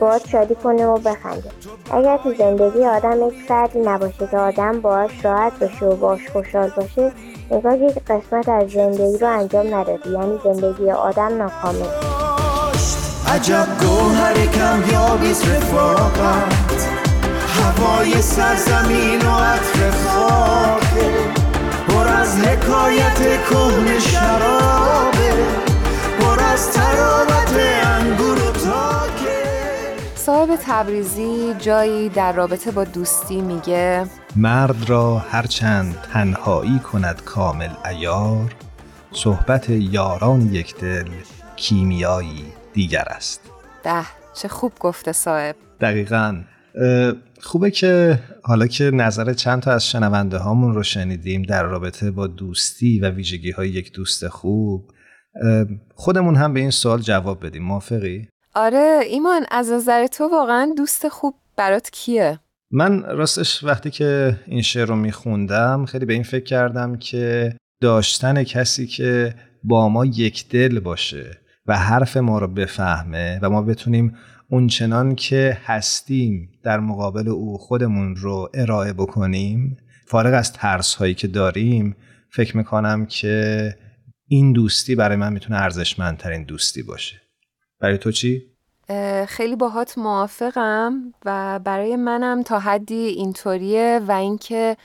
باهات 0.00 0.28
شادی 0.28 0.54
کنه 0.54 0.86
و 0.86 0.98
بخنده. 0.98 1.50
اگر 1.90 2.16
تو 2.16 2.34
زندگی 2.34 2.84
آدم 2.84 3.28
یک 3.28 3.34
فردی 3.48 3.80
نباشه 3.80 4.26
که 4.30 4.38
آدم 4.38 4.80
باهاش 4.80 5.24
راحت 5.24 5.58
باشه 5.58 5.86
و 5.86 5.96
باش 5.96 6.28
خوشحال 6.32 6.70
باشه 6.76 7.12
نگاه 7.50 7.78
یک 7.78 7.98
قسمت 8.08 8.48
از 8.48 8.70
زندگی 8.70 9.18
رو 9.18 9.26
انجام 9.26 9.74
ندادی. 9.74 10.10
یعنی 10.10 10.38
زندگی 10.44 10.90
آدم 10.90 11.36
ناکامل 11.36 11.86
عجب 13.34 13.66
گوهر 13.80 14.34
کم 14.34 14.92
یابیز 14.92 15.42
رفاقت. 15.42 16.88
هوای 17.48 18.22
سرزمین 18.22 19.22
و 19.22 19.30
عطر 19.30 19.90
خاکه 19.90 21.47
پر 21.88 22.08
از 22.08 22.38
حکایت 22.38 23.18
کهن 23.50 23.98
شرابه 23.98 25.32
پر 26.20 26.40
از 26.40 26.72
تراوت 26.72 27.56
انگور 27.82 28.38
و 28.38 28.52
تاکه. 28.52 29.44
صاحب 30.14 30.58
تبریزی 30.66 31.54
جایی 31.58 32.08
در 32.08 32.32
رابطه 32.32 32.70
با 32.70 32.84
دوستی 32.84 33.40
میگه 33.40 34.06
مرد 34.36 34.90
را 34.90 35.18
هرچند 35.18 35.94
تنهایی 36.12 36.78
کند 36.78 37.22
کامل 37.24 37.70
ایار 37.84 38.54
صحبت 39.12 39.70
یاران 39.70 40.40
یک 40.40 40.76
دل 40.76 41.08
کیمیایی 41.56 42.44
دیگر 42.72 43.04
است. 43.08 43.40
ده 43.82 44.04
چه 44.34 44.48
خوب 44.48 44.72
گفته 44.80 45.12
صاحب. 45.12 45.56
دقیقا. 45.80 46.40
خوبه 47.40 47.70
که 47.70 48.18
حالا 48.42 48.66
که 48.66 48.84
نظر 48.84 49.32
چند 49.32 49.62
تا 49.62 49.72
از 49.72 49.86
شنونده 49.86 50.38
هامون 50.38 50.74
رو 50.74 50.82
شنیدیم 50.82 51.42
در 51.42 51.62
رابطه 51.62 52.10
با 52.10 52.26
دوستی 52.26 53.00
و 53.00 53.10
ویژگی 53.10 53.50
های 53.50 53.68
یک 53.68 53.92
دوست 53.92 54.28
خوب 54.28 54.90
خودمون 55.94 56.36
هم 56.36 56.54
به 56.54 56.60
این 56.60 56.70
سوال 56.70 57.00
جواب 57.00 57.46
بدیم 57.46 57.62
موافقی؟ 57.62 58.28
آره 58.54 59.00
ایمان 59.06 59.46
از 59.50 59.70
نظر 59.70 60.06
تو 60.06 60.28
واقعا 60.28 60.74
دوست 60.76 61.08
خوب 61.08 61.34
برات 61.56 61.90
کیه؟ 61.90 62.40
من 62.70 63.02
راستش 63.02 63.64
وقتی 63.64 63.90
که 63.90 64.36
این 64.46 64.62
شعر 64.62 64.86
رو 64.86 64.96
میخوندم 64.96 65.84
خیلی 65.84 66.04
به 66.04 66.12
این 66.12 66.22
فکر 66.22 66.44
کردم 66.44 66.96
که 66.96 67.56
داشتن 67.80 68.42
کسی 68.42 68.86
که 68.86 69.34
با 69.64 69.88
ما 69.88 70.04
یک 70.04 70.48
دل 70.48 70.80
باشه 70.80 71.38
و 71.66 71.78
حرف 71.78 72.16
ما 72.16 72.38
رو 72.38 72.48
بفهمه 72.48 73.38
و 73.42 73.50
ما 73.50 73.62
بتونیم 73.62 74.16
اونچنان 74.50 75.14
که 75.14 75.58
هستیم 75.64 76.50
در 76.68 76.80
مقابل 76.80 77.28
او 77.28 77.58
خودمون 77.58 78.16
رو 78.16 78.50
ارائه 78.54 78.92
بکنیم 78.92 79.76
فارغ 80.06 80.34
از 80.34 80.52
ترس 80.52 80.94
هایی 80.94 81.14
که 81.14 81.28
داریم 81.28 81.96
فکر 82.30 82.56
می‌کنم 82.56 83.06
که 83.06 83.74
این 84.26 84.52
دوستی 84.52 84.94
برای 84.94 85.16
من 85.16 85.32
می‌تونه 85.32 85.60
ارزشمندترین 85.60 86.44
دوستی 86.44 86.82
باشه 86.82 87.20
برای 87.80 87.98
تو 87.98 88.12
چی؟ 88.12 88.42
خیلی 89.28 89.56
باهات 89.56 89.98
موافقم 89.98 91.14
و 91.24 91.60
برای 91.64 91.96
منم 91.96 92.42
تا 92.42 92.58
حدی 92.58 92.94
اینطوریه 92.94 94.00
و 94.08 94.12
اینکه 94.12 94.76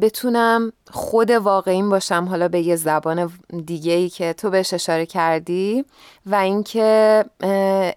بتونم 0.00 0.72
خود 0.90 1.30
واقعیم 1.30 1.90
باشم 1.90 2.24
حالا 2.24 2.48
به 2.48 2.60
یه 2.60 2.76
زبان 2.76 3.32
دیگه 3.66 3.92
ای 3.92 4.08
که 4.08 4.32
تو 4.32 4.50
بهش 4.50 4.74
اشاره 4.74 5.06
کردی 5.06 5.84
و 6.26 6.34
اینکه 6.34 7.24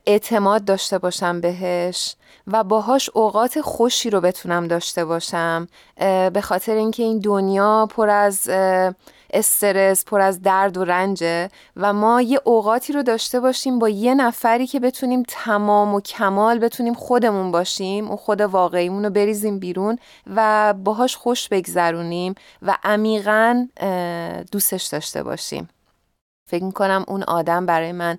اعتماد 0.06 0.66
داشته 0.66 0.98
باشم 0.98 1.42
بهش 1.42 2.16
و 2.48 2.64
باهاش 2.64 3.10
اوقات 3.14 3.62
خوشی 3.62 4.10
رو 4.10 4.22
بتونم 4.22 4.68
داشته 4.68 5.06
باشم 5.06 5.68
به 6.34 6.42
خاطر 6.44 6.76
اینکه 6.76 7.04
این 7.04 7.20
دنیا 7.20 7.88
پر 7.96 8.10
از 8.10 8.50
استرس 9.34 10.06
پر 10.06 10.22
از 10.22 10.42
درد 10.42 10.78
و 10.78 10.84
رنجه 10.84 11.50
و 11.76 11.94
ما 11.94 12.22
یه 12.22 12.40
اوقاتی 12.44 12.94
رو 12.94 13.04
داشته 13.04 13.40
باشیم 13.40 13.80
با 13.80 13.90
یه 13.90 14.16
نفری 14.16 14.68
که 14.68 14.80
بتونیم 14.80 15.24
تمام 15.28 15.96
و 15.96 16.02
کمال 16.02 16.60
بتونیم 16.60 16.94
خودمون 16.94 17.52
باشیم 17.52 18.08
اون 18.08 18.18
خود 18.18 18.42
واقعیمون 18.42 19.06
رو 19.06 19.10
بریزیم 19.10 19.60
بیرون 19.60 20.00
و 20.36 20.74
باهاش 20.74 21.16
خوش 21.16 21.50
بگذرونیم 21.50 22.36
و 22.62 22.78
عمیقا 22.84 23.68
دوستش 24.52 24.86
داشته 24.86 25.24
باشیم. 25.24 25.70
فکر 26.48 26.64
می‌کنم 26.64 27.06
اون 27.08 27.24
آدم 27.24 27.66
برای 27.66 27.92
من 27.92 28.18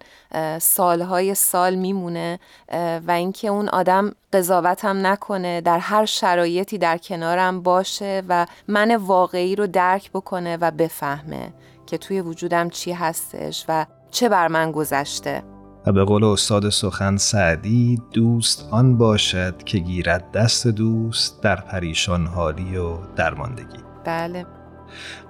سالهای 0.59 1.35
سال 1.35 1.75
میمونه 1.75 2.39
و 3.07 3.11
اینکه 3.11 3.49
اون 3.49 3.69
آدم 3.69 4.13
قضاوتم 4.33 5.07
نکنه 5.07 5.61
در 5.61 5.79
هر 5.79 6.05
شرایطی 6.05 6.79
در 6.79 6.99
کنارم 6.99 7.63
باشه 7.63 8.23
و 8.29 8.47
من 8.69 8.97
واقعی 8.97 9.57
رو 9.57 9.67
درک 9.67 10.11
بکنه 10.11 10.57
و 10.57 10.71
بفهمه 10.71 11.53
که 11.87 11.99
توی 11.99 12.21
وجودم 12.21 12.71
چی 12.71 12.93
هستش 12.93 13.65
و 13.69 13.87
چه 14.11 14.29
بر 14.29 14.49
من 14.49 14.73
گذشته. 14.73 15.43
و 15.87 15.93
به 15.93 16.05
قول 16.05 16.25
استاد 16.25 16.69
سخن 16.69 17.17
سعدی 17.17 18.03
دوست 18.13 18.69
آن 18.71 18.99
باشد 18.99 19.63
که 19.63 19.79
گیرد 19.79 20.33
دست 20.33 20.67
دوست 20.67 21.43
در 21.43 21.57
پریشان 21.57 22.27
حالی 22.27 22.77
و 22.77 22.97
درماندگی. 23.17 23.79
بله. 24.05 24.58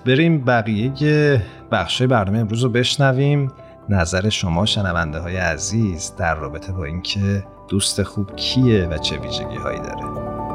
بریم 0.06 0.44
بقیه 0.44 1.42
بخشای 1.72 2.06
برنامه 2.06 2.38
امروز 2.38 2.62
رو 2.62 2.70
بشنویم. 2.70 3.52
نظر 3.88 4.28
شما 4.28 4.66
شنونده 4.66 5.18
های 5.18 5.36
عزیز 5.36 6.12
در 6.18 6.34
رابطه 6.34 6.72
با 6.72 6.84
اینکه 6.84 7.44
دوست 7.68 8.02
خوب 8.02 8.36
کیه 8.36 8.86
و 8.86 8.98
چه 8.98 9.16
ویژگی 9.16 9.56
هایی 9.56 9.78
داره؟ 9.78 10.47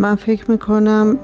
من 0.00 0.14
فکر 0.14 0.50
می‌کنم 0.50 1.16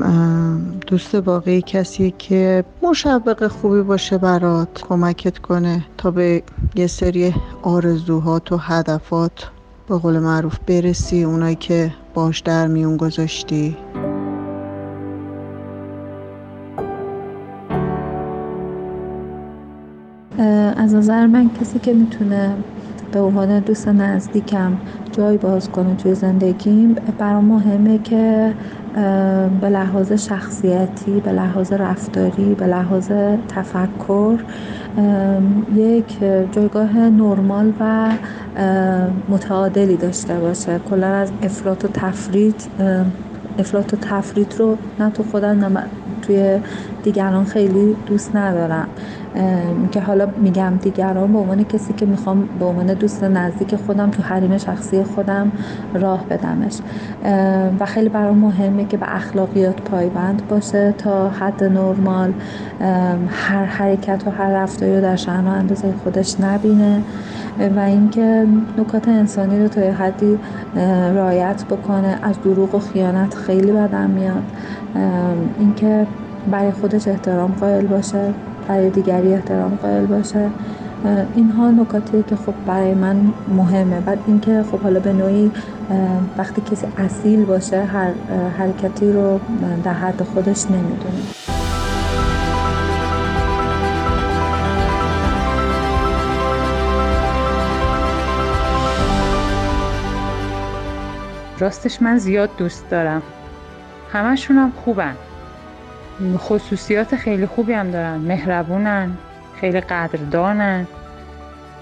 دوست 0.87 1.14
واقعی 1.14 1.62
کسی 1.62 2.14
که 2.19 2.64
مشوق 2.83 3.47
خوبی 3.47 3.83
باشه 3.83 4.19
برات 4.19 4.83
کمکت 4.88 5.38
کنه 5.38 5.85
تا 5.99 6.11
به 6.11 6.43
یه 6.75 6.87
سری 6.87 7.35
آرزوهات 7.62 8.52
و 8.52 8.57
هدفات 8.57 9.50
به 9.88 9.99
قول 9.99 10.19
معروف 10.19 10.59
برسی 10.59 11.25
اونایی 11.25 11.57
که 11.57 11.93
باش 12.14 12.40
در 12.40 12.66
میون 12.66 12.97
گذاشتی. 12.97 13.76
از 20.76 20.95
نظر 20.95 21.26
من 21.26 21.50
کسی 21.61 21.78
که 21.78 21.93
می‌تونه 21.93 22.57
به 23.12 23.21
عنوان 23.21 23.61
دوست 23.61 23.88
نزدیکم 23.88 24.76
جای 25.16 25.38
باز 25.38 25.71
کنه 25.71 25.94
توی 25.94 26.14
زندگیم. 26.14 26.94
برام 27.18 27.44
مهمه 27.44 27.99
که 27.99 28.54
به 29.61 29.68
لحاظ 29.68 30.12
شخصیتی 30.12 31.21
به 31.21 31.33
لحاظ 31.33 31.73
رفتاری 31.73 32.54
به 32.54 32.66
لحاظ 32.66 33.11
تفکر 33.49 34.38
یک 35.75 36.18
جایگاه 36.52 36.99
نرمال 36.99 37.73
و 37.80 38.11
متعادلی 39.28 39.97
داشته 39.97 40.35
باشه. 40.35 40.80
کلا 40.90 41.06
از 41.06 41.30
افراط 41.42 41.85
و 41.85 41.88
تفرید 41.88 42.62
افراط 43.59 43.94
و 43.94 43.97
تفرید 43.97 44.54
رو 44.59 44.76
نه 45.00 45.11
تو 45.11 45.23
خودم 45.23 45.64
نه 45.64 45.83
توی 46.23 46.59
دیگران 47.04 47.44
خیلی 47.44 47.96
دوست 48.06 48.37
ندارم. 48.37 48.88
که 49.92 50.00
حالا 50.00 50.28
میگم 50.37 50.73
دیگران 50.82 51.32
به 51.32 51.38
عنوان 51.38 51.64
کسی 51.64 51.92
که 51.92 52.06
می‌خوام 52.06 52.49
به 52.58 52.64
عنوان 52.64 52.87
دوست 52.87 53.25
نزدیک 53.25 53.76
خودم 53.76 54.11
تو 54.11 54.23
حریم 54.23 54.58
شخصی 54.58 55.04
خودم 55.04 55.52
راه 55.94 56.25
بدمش. 56.30 56.78
و 57.80 57.87
خیلی 57.87 58.08
برام 58.08 58.38
مهمه 58.38 58.84
که 58.84 58.96
به 58.96 59.16
اخلاقیات 59.16 59.80
پایبند 59.80 60.42
باشه 60.49 60.94
تا 60.99 61.28
حد 61.28 61.64
نرمال. 61.64 62.32
هر 63.28 63.64
حرکت 63.64 64.23
و 64.26 64.30
هر 64.30 64.50
رفتاری 64.50 64.94
رو 64.94 65.00
در 65.00 65.16
و 65.16 65.49
اندازه 65.49 65.92
خودش 66.04 66.40
نبینه. 66.40 67.02
و 67.76 67.80
اینکه 67.80 68.46
نکات 68.78 69.08
انسانی 69.08 69.62
رو 69.62 69.68
تا 69.68 69.80
حدی 69.80 70.38
رعایت 71.14 71.64
بکنه 71.64 72.18
از 72.23 72.42
دروغ 72.44 72.75
و 72.75 72.78
خیانت 72.78 73.34
خیلی 73.34 73.73
بدم 73.73 74.11
میاد. 74.11 74.42
اینکه 75.58 76.06
برای 76.51 76.73
خودش 76.73 77.09
احترام 77.09 77.53
قائل 77.61 77.87
باشه 77.87 78.35
برای 78.69 78.91
دیگری 78.91 79.35
احترام 79.35 79.79
قائل 79.83 80.07
باشه. 80.07 80.51
اینها 81.35 81.71
نکاتیه 81.71 82.23
که 82.23 82.37
خب 82.37 82.55
برای 82.67 82.95
من 82.95 83.17
مهمه. 83.57 84.01
بعد 84.01 84.19
اینکه 84.27 84.65
خب 84.73 84.81
حالا 84.81 85.01
به 85.01 85.13
نوعی 85.13 85.51
وقتی 86.39 86.61
کسی 86.61 86.87
اصیل 86.99 87.45
باشه 87.45 87.85
هر 87.85 88.11
حرکتی 88.59 89.13
رو 89.13 89.41
در 89.85 89.93
حد 89.93 90.23
خودش 90.23 90.65
نمی‌دونه. 90.65 91.23
راستش 101.59 102.03
من 102.03 102.19
زیاد 102.19 102.51
دوست 102.59 102.91
دارم. 102.91 103.23
همشون 104.13 104.57
هم 104.57 104.73
خوبن. 104.85 105.15
خصوصیات 106.38 107.16
خیلی 107.16 107.47
خوبی 107.47 107.73
هم 107.73 107.90
دارن. 107.90 108.16
مهربونن 108.16 109.11
خیلی 109.61 109.80
قدردانن. 109.80 110.87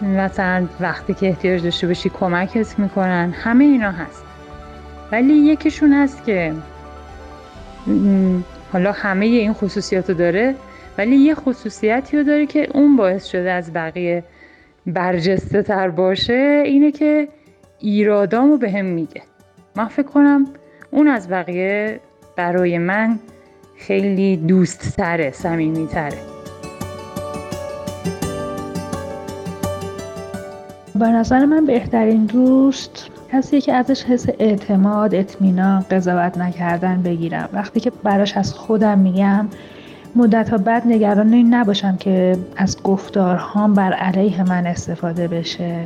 مثلا 0.02 0.66
وقتی 0.80 1.14
که 1.14 1.28
احتیاج 1.28 1.62
داشته 1.62 1.86
باشی 1.86 2.08
کمکت 2.08 2.78
می‌کنن. 2.78 3.34
همه 3.36 3.64
اینا 3.64 3.90
هست. 3.90 4.24
ولی 5.12 5.32
یکیشون 5.32 5.92
هست 5.92 6.24
که 6.24 6.52
حالا 8.72 8.92
همه 8.92 9.26
این 9.26 9.52
خصوصیات 9.52 10.10
رو 10.10 10.16
داره 10.16 10.54
ولی 10.98 11.16
یه 11.16 11.34
خصوصیتی 11.34 12.16
رو 12.16 12.22
داره 12.22 12.46
که 12.46 12.68
اون 12.74 12.96
باعث 12.96 13.24
شده 13.24 13.52
از 13.52 13.72
بقیه 13.72 14.24
برجسته 14.86 15.62
تر 15.62 15.88
باشه 15.88 16.62
اینه 16.64 16.92
که 16.92 17.28
ایرادامو 17.78 18.56
به 18.56 18.70
هم 18.70 18.84
میگه. 18.84 19.22
من 19.76 19.88
فکر 19.88 20.06
کنم 20.06 20.46
اون 20.90 21.08
از 21.08 21.28
بقیه 21.28 22.00
برای 22.36 22.78
من 22.78 23.18
خیلی 23.76 24.36
دوست 24.36 24.96
تره 24.96 25.30
سمیمی 25.30 25.86
تره 25.86 26.18
به 30.94 31.08
نظر 31.08 31.44
من 31.44 31.66
بهترین 31.66 32.24
دوست 32.24 33.10
کسی 33.32 33.60
که 33.60 33.72
ازش 33.72 34.04
حس 34.04 34.26
اعتماد 34.38 35.14
اطمینان 35.14 35.84
قضاوت 35.90 36.38
نکردن 36.38 37.02
بگیرم. 37.02 37.48
وقتی 37.52 37.80
که 37.80 37.92
براش 38.02 38.36
از 38.36 38.54
خودم 38.54 38.98
میگم 38.98 39.48
مدت 40.16 40.48
ها 40.48 40.58
بعد 40.58 40.86
نگران 40.86 41.32
این 41.32 41.54
نباشم 41.54 41.96
که 41.96 42.38
از 42.56 42.82
گفتارهام 42.82 43.74
بر 43.74 43.92
علیه 43.92 44.42
من 44.42 44.66
استفاده 44.66 45.28
بشه. 45.28 45.84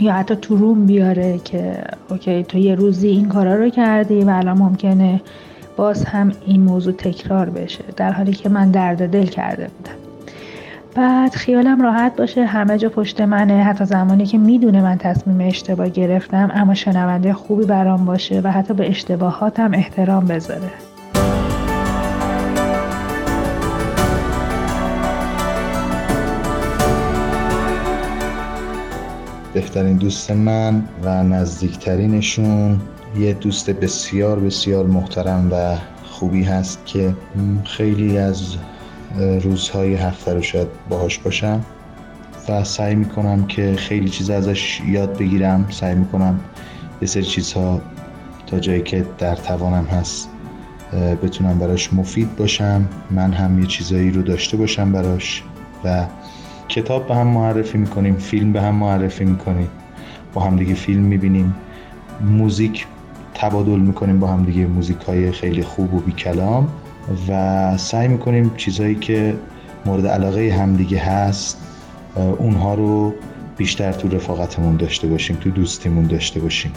یا 0.00 0.12
حتی 0.12 0.36
تو 0.36 0.56
روم 0.56 0.86
بیاره 0.86 1.38
که 1.44 1.84
اوکی 2.10 2.44
تو 2.44 2.58
یه 2.58 2.74
روزی 2.74 3.08
این 3.08 3.28
کارا 3.28 3.54
رو 3.54 3.68
کردی 3.68 4.24
و 4.24 4.30
الان 4.30 4.58
ممکنه 4.58 5.20
باز 5.76 6.04
هم 6.04 6.32
این 6.46 6.60
موضوع 6.60 6.92
تکرار 6.92 7.50
بشه 7.50 7.84
در 7.96 8.12
حالی 8.12 8.32
که 8.32 8.48
من 8.48 8.70
درد 8.70 9.10
دل 9.10 9.26
کرده 9.26 9.68
بودم. 9.76 9.96
بعد 10.94 11.34
خیالم 11.34 11.82
راحت 11.82 12.16
باشه 12.16 12.44
همه 12.44 12.78
جا 12.78 12.88
پشت 12.88 13.20
منه 13.20 13.62
حتی 13.62 13.84
زمانی 13.84 14.26
که 14.26 14.38
می‌دونه 14.38 14.82
من 14.82 14.98
تصمیم 14.98 15.48
اشتباه 15.48 15.88
گرفتم 15.88 16.50
اما 16.54 16.74
شنونده 16.74 17.32
خوبی 17.32 17.64
برام 17.64 18.04
باشه 18.04 18.40
و 18.44 18.52
حتی 18.52 18.74
به 18.74 18.88
اشتباهاتم 18.88 19.74
احترام 19.74 20.26
بذاره. 20.26 20.70
بهترین 29.54 29.96
دوست 29.96 30.30
من 30.30 30.82
و 31.02 31.22
نزدیکترینشون 31.22 32.80
یه 33.18 33.32
دوست 33.32 33.70
بسیار 33.70 34.40
بسیار 34.40 34.86
محترم 34.86 35.48
و 35.52 35.76
خوبی 36.04 36.42
هست 36.42 36.86
که 36.86 37.14
خیلی 37.64 38.18
از 38.18 38.56
روزهای 39.42 39.94
هفته 39.94 40.34
رو 40.34 40.42
شاید 40.42 40.68
باهاش 40.88 41.18
باشم 41.18 41.64
و 42.48 42.64
سعی 42.64 42.94
می‌کنم 42.94 43.46
که 43.46 43.74
خیلی 43.76 44.08
چیز 44.08 44.30
ازش 44.30 44.80
یاد 44.86 45.18
بگیرم. 45.18 45.66
سعی 45.70 45.94
می‌کنم 45.94 46.40
یه 47.02 47.08
سری 47.08 47.22
چیزها 47.22 47.80
تا 48.46 48.58
جایی 48.58 48.82
که 48.82 49.06
در 49.18 49.36
توانم 49.36 49.84
هست 49.84 50.28
بتونم 51.22 51.58
براش 51.58 51.92
مفید 51.92 52.36
باشم. 52.36 52.88
من 53.10 53.32
هم 53.32 53.60
یه 53.60 53.66
چیزایی 53.66 54.10
رو 54.10 54.22
داشته 54.22 54.56
باشم 54.56 54.92
براش 54.92 55.42
و 55.84 56.06
کتاب 56.68 57.08
به 57.08 57.14
هم 57.14 57.26
معرفی 57.26 57.78
می‌کنیم 57.78 58.16
فیلم 58.16 58.52
به 58.52 58.62
هم 58.62 58.74
معرفی 58.74 59.24
می‌کنیم 59.24 59.68
با 60.34 60.40
هم 60.40 60.56
دیگه 60.56 60.74
فیلم 60.74 61.02
می‌بینیم 61.02 61.54
موزیک 62.20 62.86
تبادل 63.36 63.78
می‌کنیم 63.78 64.20
با 64.20 64.26
هم 64.26 64.44
دیگه 64.44 64.66
موزیک 64.66 65.00
های 65.00 65.32
خیلی 65.32 65.62
خوب 65.62 65.94
و 65.94 66.00
بی 66.00 66.12
کلام 66.12 66.68
و 67.28 67.76
سعی 67.76 68.08
می‌کنیم 68.08 68.52
چیزهایی 68.56 68.94
که 68.94 69.34
مورد 69.86 70.06
علاقه 70.06 70.56
همدیگه 70.60 70.98
هست 70.98 71.58
اونها 72.38 72.74
رو 72.74 73.14
بیشتر 73.56 73.92
تو 73.92 74.08
رفاقتمون 74.08 74.76
داشته 74.76 75.08
باشیم 75.08 75.36
تو 75.36 75.50
دوستیمون 75.50 76.06
داشته 76.06 76.40
باشیم. 76.40 76.72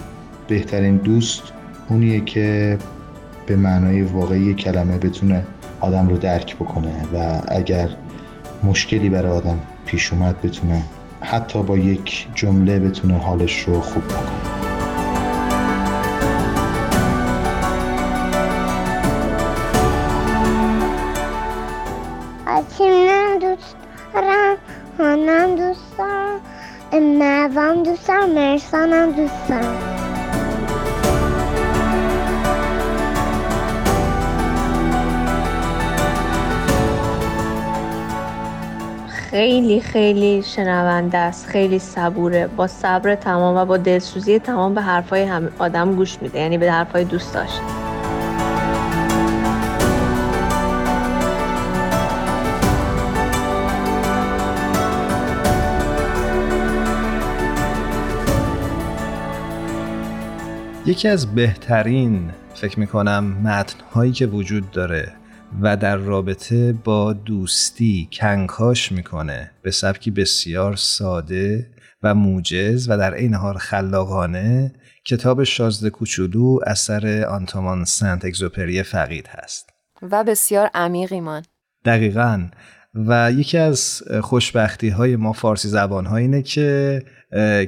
بهترین 0.47 0.97
دوست 0.97 1.41
اونیه 1.89 2.21
که 2.21 2.77
به 3.45 3.55
معنای 3.55 4.01
واقعی 4.01 4.53
کلمه 4.53 4.97
بتونه 4.97 5.43
آدم 5.79 6.09
رو 6.09 6.17
درک 6.17 6.55
بکنه 6.55 6.93
و 7.13 7.41
اگر 7.47 7.89
مشکلی 8.63 9.09
برای 9.09 9.31
آدم 9.31 9.59
پیش 9.85 10.13
اومد 10.13 10.41
بتونه 10.41 10.83
حتی 11.21 11.63
با 11.63 11.77
یک 11.77 12.27
جمله 12.35 12.79
بتونه 12.79 13.17
حالش 13.17 13.59
رو 13.59 13.81
خوب 13.81 14.03
بکنه. 14.03 14.48
مرسانم 28.35 29.11
دوست 29.11 29.49
دارم 29.49 29.99
خیلی 39.09 39.81
خیلی 39.81 40.43
شنونده 40.43 41.17
است 41.17 41.47
خیلی 41.47 41.79
صبوره. 41.79 42.47
با 42.47 42.67
صبر 42.67 43.15
تمام 43.15 43.57
و 43.57 43.65
با 43.65 43.77
دلسوزی 43.77 44.39
تمام 44.39 44.73
به 44.73 44.81
حرفای 44.81 45.23
هم 45.23 45.49
آدم 45.59 45.95
گوش 45.95 46.21
میده 46.21 46.39
یعنی 46.39 46.57
به 46.57 46.71
حرفای 46.71 47.03
دوست 47.03 47.33
داشت. 47.33 47.61
یکی 60.89 61.07
از 61.07 61.35
بهترین 61.35 62.31
فکر 62.53 62.79
می‌کنم 62.79 63.23
متنهایی 63.23 64.11
که 64.11 64.27
وجود 64.27 64.71
داره 64.71 65.13
و 65.61 65.77
در 65.77 65.95
رابطه 65.95 66.73
با 66.73 67.13
دوستی 67.13 68.09
کنکاش 68.13 68.91
می‌کنه. 68.91 69.51
به 69.61 69.71
سبکی 69.71 70.11
بسیار 70.11 70.75
ساده 70.75 71.67
و 72.03 72.15
موجز 72.15 72.89
و 72.89 72.97
در 72.97 73.13
این 73.13 73.33
حال 73.33 73.57
خلاقانه 73.57 74.73
کتاب 75.05 75.43
شازده 75.43 75.89
کوچولو 75.89 76.59
اثر 76.67 77.25
آنتومان 77.25 77.85
سنت 77.85 78.25
اگزوپری 78.25 78.83
فقید 78.83 79.27
هست. 79.27 79.69
و 80.01 80.23
بسیار 80.23 80.69
عمیق 80.73 81.13
ایمان. 81.13 81.43
دقیقا. 81.85 82.47
و 82.95 83.31
یکی 83.31 83.57
از 83.57 84.03
خوشبختی 84.21 84.89
های 84.89 85.15
ما 85.15 85.33
فارسی 85.33 85.67
زبان 85.67 86.05
ها 86.05 86.17
اینه 86.17 86.41
که 86.41 87.01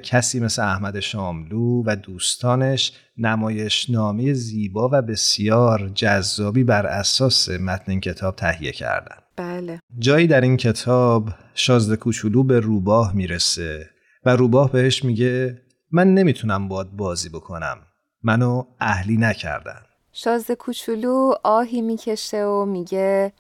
کسی 0.03 0.39
مثل 0.39 0.61
احمد 0.61 0.99
شاملو 0.99 1.83
و 1.85 1.95
دوستانش 1.95 2.93
نمایش 3.17 3.89
نامی 3.89 4.33
زیبا 4.33 4.89
و 4.93 5.01
بسیار 5.01 5.89
جذابی 5.95 6.63
بر 6.63 6.85
اساس 6.85 7.49
متن 7.49 7.91
این 7.91 7.99
کتاب 7.99 8.35
تهیه 8.35 8.71
کردن. 8.71 9.15
بله. 9.35 9.79
جایی 9.99 10.27
در 10.27 10.41
این 10.41 10.57
کتاب 10.57 11.29
شازده 11.53 11.95
کوچولو 11.95 12.43
به 12.43 12.59
روباه 12.59 13.15
می‌رسه 13.15 13.89
و 14.25 14.35
روباه 14.35 14.71
بهش 14.71 15.03
میگه 15.03 15.61
من 15.91 16.13
نمی‌تونم 16.13 16.67
باد 16.67 16.91
بازی 16.91 17.29
بکنم. 17.29 17.77
منو 18.23 18.63
اهلی 18.79 19.17
نکردن. 19.17 19.81
شازده 20.11 20.55
کوچولو 20.55 21.33
آهی 21.43 21.81
می‌کشه 21.81 22.43
و 22.43 22.65
میگه 22.65 23.33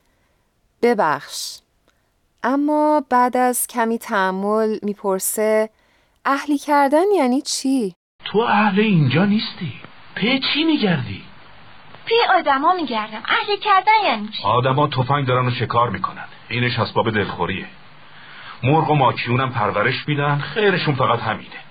ببخش. 0.81 1.59
اما 2.43 3.05
بعد 3.09 3.37
از 3.37 3.67
کمی 3.67 3.97
تحمل 3.97 4.77
می‌پرسه 4.83 5.69
اهلی 6.25 6.57
کردن 6.57 7.03
یعنی 7.17 7.41
چی؟ 7.41 7.95
تو 8.25 8.39
اهل 8.39 8.79
اینجا 8.79 9.25
نیستی 9.25 9.73
پی 10.15 10.39
چی 10.39 10.63
میگردی؟ 10.63 11.23
پی 12.05 12.15
آدما 12.37 12.73
میگردم 12.73 13.21
اهلی 13.25 13.57
کردن 13.57 13.91
یعنی 14.05 14.27
چی؟ 14.27 14.43
آدما 14.43 14.87
تفنگ 14.87 15.25
دارن 15.25 15.47
و 15.47 15.51
شکار 15.51 15.89
می‌کنن 15.89 16.25
اینش 16.49 16.79
اسباب 16.79 17.11
دلخوریه 17.11 17.67
مرغ 18.63 18.89
و 18.89 18.95
ماکیونم 18.95 19.51
پرورش 19.51 20.07
میدن 20.07 20.39
خیرشون 20.39 20.95
فقط 20.95 21.19
همینه 21.19 21.61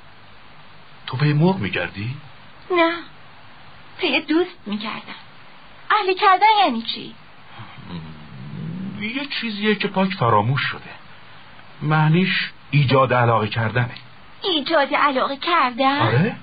تو 1.07 1.17
به 1.17 1.35
مرغ 1.35 1.59
میگردی؟ 1.59 2.15
نه 2.71 2.93
پی 3.99 4.21
دوست 4.21 4.59
میگردم 4.67 5.21
اهلی 5.91 6.15
کردن 6.15 6.47
یعنی 6.65 6.83
چی؟ 6.83 7.15
یه 9.01 9.27
چیزیه 9.41 9.75
که 9.75 9.89
پاک 9.89 10.15
فراموش 10.15 10.61
شده 10.61 10.91
معنیش 11.83 12.51
ایجاد 12.71 13.15
علاقه 13.15 13.49
کردنه 13.49 13.95
ایجاد 14.43 14.95
علاقه 14.95 15.37
کردن؟ 15.37 16.01
آره. 16.01 16.37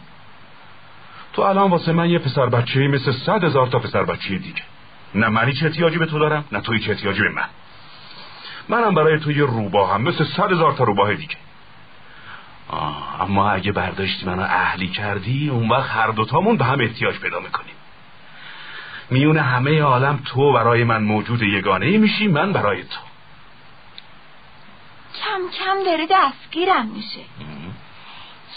تو 1.34 1.42
الان 1.42 1.72
واسه 1.72 1.92
من 1.92 2.10
یه 2.10 2.20
پسر 2.20 2.46
بچه 2.46 2.80
مثل 2.80 3.12
صد 3.12 3.44
هزار 3.44 3.68
تا 3.68 3.80
پسر 3.80 4.04
بچه 4.04 4.38
دیگه. 4.38 4.62
نه 5.16 5.30
منی 5.30 5.54
چه 5.54 5.66
احتیاجی 5.66 5.98
به 5.98 6.06
تو 6.06 6.20
دارم 6.20 6.46
نه 6.52 6.62
توی 6.62 6.80
چه 6.80 6.92
احتیاجی 6.92 7.22
به 7.22 7.30
من. 7.30 7.50
منم 8.70 8.96
برای 8.96 9.20
تو 9.20 9.32
یه 9.32 9.44
روباه 9.44 9.94
هم 9.94 10.02
مثل 10.02 10.24
صد 10.24 10.52
هزار 10.52 10.74
تا 10.74 10.84
روباه 10.84 11.14
دیگه. 11.14 11.36
آه 12.70 13.22
اما 13.22 13.52
اگه 13.52 13.72
برداشتی 13.72 14.26
منو 14.26 14.42
اهلی 14.42 14.88
کردی 14.88 15.50
اون 15.50 15.70
وقت 15.70 15.90
هر 15.92 16.08
دوتامون 16.08 16.58
به 16.58 16.66
هم 16.66 16.82
احتیاج 16.82 17.20
پیدا 17.20 17.40
می‌کنیم. 17.40 17.76
میون 19.10 19.38
همه 19.38 19.82
عالم 19.82 20.20
تو 20.26 20.54
برای 20.54 20.84
من 20.84 21.04
موجود 21.04 21.42
یگانه 21.42 21.86
ای 21.86 21.98
میشی 21.98 22.28
من 22.28 22.54
برای 22.54 22.84
تو. 22.84 23.00
کم 25.24 25.42
کم 25.60 25.84
داره 25.86 26.08
دستگیرم 26.12 26.86
میشه. 26.86 27.22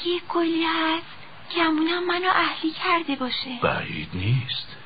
یه 0.06 0.20
گلی 0.28 0.64
هست 0.64 1.06
گمونم 1.56 2.06
منو 2.06 2.28
اهلی 2.34 2.70
کرده 2.70 3.16
باشه. 3.16 3.50
بعید 3.62 4.08
نیست. 4.14 4.76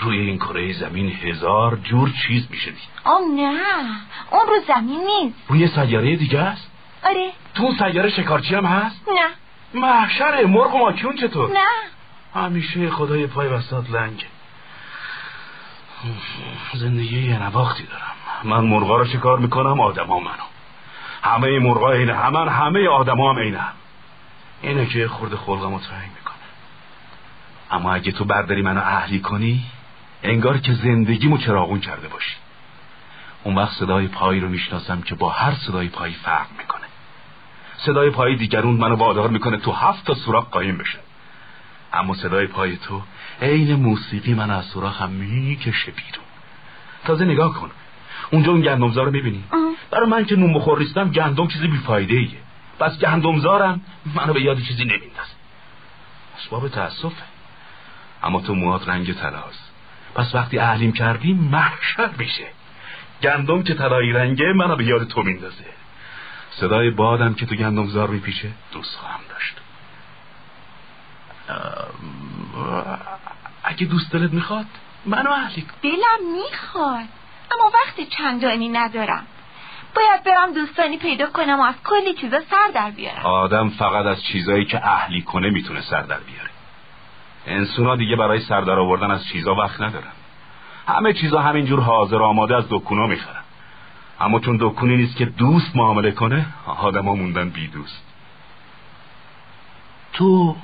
روی 0.00 0.18
این 0.18 0.38
کره 0.38 0.72
زمین 0.72 1.12
هزار 1.12 1.76
جور 1.76 2.12
چیز 2.26 2.46
میشه 2.50 2.70
دید. 2.70 2.88
آه 3.04 3.20
نه. 3.36 3.60
اون 4.30 4.46
رو 4.48 4.60
زمین 4.68 5.00
نیست. 5.00 5.36
روی 5.48 5.68
سیاره 5.68 6.16
دیگه 6.16 6.38
است؟ 6.38 6.70
آره. 7.04 7.32
تو 7.54 7.62
اون 7.62 7.76
سیاره 7.78 8.10
شکارچی 8.10 8.54
هم 8.54 8.66
هست؟ 8.66 9.08
نه. 9.08 9.28
محشره 9.80 10.46
مرغ 10.46 10.74
و 10.74 10.78
ماکیون 10.78 11.16
چطور؟ 11.16 11.50
نه. 11.52 12.40
همیشه 12.40 12.90
خدای 12.90 13.26
پای 13.26 13.48
وسط 13.48 13.90
لنگ. 13.90 14.24
زندگی 16.74 17.28
یه 17.28 17.42
نواختی 17.42 17.84
دارم. 17.84 18.14
من 18.44 18.64
مرغا 18.64 18.96
رو 18.96 19.04
شکار 19.04 19.38
می‌کنم 19.38 19.80
آدما 19.80 20.18
منو. 20.18 20.44
همه 21.22 21.58
مرغا 21.58 21.92
اینه 21.92 22.14
همه 22.14 22.50
همه 22.50 22.88
آدما 22.88 23.32
هم 23.32 23.38
اینه 23.38 23.58
هم. 23.58 23.72
اینه 24.62 24.86
که 24.86 25.08
خورده 25.08 25.36
خلقم 25.36 25.72
رو 25.74 25.78
تنگ 25.78 26.10
می‌کنه. 26.18 26.36
اما 27.70 27.94
اگه 27.94 28.12
تو 28.12 28.24
برداری 28.24 28.62
منو 28.62 28.80
اهلی 28.80 29.20
کنی 29.20 29.64
انگار 30.22 30.58
که 30.58 30.72
زندگیمو 30.72 31.38
چراغون 31.38 31.80
کرده 31.80 32.08
باشی. 32.08 32.36
اون 33.44 33.54
وقت 33.54 33.72
صدای 33.78 34.08
پایی 34.08 34.40
رو 34.40 34.48
می‌شناسم 34.48 35.00
که 35.00 35.14
با 35.14 35.30
هر 35.30 35.54
صدای 35.54 35.88
پایی 35.88 36.14
فرق 36.14 36.46
می‌کنه. 36.58 36.86
صدای 37.76 38.10
پای 38.10 38.36
دیگرون 38.36 38.76
منو 38.76 38.96
وادار 38.96 39.28
می‌کنه 39.28 39.56
تو 39.56 39.72
هفت 39.72 40.04
تا 40.04 40.14
سوراخ 40.14 40.50
قایم 40.50 40.78
بشه. 40.78 40.98
اما 41.92 42.14
صدای 42.14 42.46
پای 42.46 42.76
تو 42.76 43.02
عین 43.42 43.74
موسیقی 43.74 44.34
من 44.34 44.50
از 44.50 44.64
سوراخم 44.64 45.10
می‌کشه 45.10 45.92
بیرون. 45.92 46.24
تازه 47.04 47.24
نگاه 47.24 47.54
کن. 47.54 47.70
اونجا 48.30 48.52
اون 48.52 48.60
گندمزار 48.60 49.06
رو 49.06 49.12
می‌بینی؟ 49.12 49.44
برای 49.90 50.08
من 50.08 50.24
که 50.24 50.36
نون 50.36 50.54
بخور 50.54 50.78
نیستم 50.78 51.10
گندم 51.10 51.46
چیزی 51.46 51.68
بیفایده 51.68 52.14
ایه 52.14 52.45
پس 52.78 52.98
گندمزارم. 52.98 53.80
منو 54.14 54.32
به 54.32 54.42
یاد 54.42 54.60
چیزی 54.60 54.84
نمیندازه 54.84 55.36
اسباب 56.38 56.68
تاسفه 56.68 57.22
اما 58.22 58.40
تو 58.40 58.54
موهات 58.54 58.88
رنگ 58.88 59.12
طلاست. 59.12 59.72
پس 60.14 60.34
وقتی 60.34 60.58
اهلیم 60.58 60.92
کردی 60.92 61.32
محشر 61.32 62.10
میشه. 62.18 62.46
گندم 63.22 63.62
که 63.62 63.74
طلایی 63.74 64.12
رنگه 64.12 64.52
منو 64.52 64.76
به 64.76 64.84
یاد 64.84 65.06
تو 65.06 65.22
میندازه. 65.22 65.64
صدای 66.50 66.90
بادم 66.90 67.34
که 67.34 67.46
تو 67.46 67.54
گندمزار 67.54 68.08
میپیشه 68.08 68.50
دوست 68.72 68.96
خواهم 68.96 69.20
داشت. 69.28 69.56
اگه 73.64 73.86
دوست 73.86 74.12
دلت 74.12 74.32
می‌خواد 74.32 74.66
منو 75.06 75.30
اهلی 75.30 75.66
دلم 75.82 76.32
می‌خواد 76.32 77.08
اما 77.52 77.72
وقت 77.74 78.08
چندانی 78.08 78.68
ندارم. 78.68 79.26
باید 79.96 80.24
برم 80.24 80.52
دوستانی 80.52 80.96
پیدا 80.96 81.26
کنم 81.26 81.60
و 81.60 81.62
از 81.62 81.74
کلی 81.84 82.14
چیزا 82.14 82.40
سر 82.40 82.70
در 82.74 82.90
بیارم. 82.90 83.26
آدم 83.26 83.68
فقط 83.68 84.06
از 84.06 84.22
چیزایی 84.22 84.64
که 84.64 84.86
اهلی 84.86 85.22
کنه 85.22 85.50
می‌تونه 85.50 85.80
سر 85.80 86.02
در 86.02 86.18
بیاره. 86.18 86.50
انسونا 87.46 87.96
دیگه 87.96 88.16
برای 88.16 88.40
سر 88.40 88.60
در 88.60 88.78
آوردن 88.78 89.10
از 89.10 89.26
چیزا 89.26 89.54
وقت 89.54 89.80
ندارن. 89.80 90.12
همه 90.88 91.12
چیزا 91.12 91.40
همینجور 91.40 91.80
حاضر 91.80 92.22
آماده 92.22 92.56
از 92.56 92.64
دکونا 92.70 93.06
می‌خرن. 93.06 93.42
اما 94.20 94.40
چون 94.40 94.58
دکونی 94.60 94.96
نیست 94.96 95.16
که 95.16 95.24
دوست 95.24 95.76
معامله 95.76 96.10
کنه 96.10 96.46
آدم 96.66 97.04
ها 97.04 97.14
موندن 97.14 97.50
بی 97.50 97.68
دوست. 97.68 98.02
تو 100.12 100.56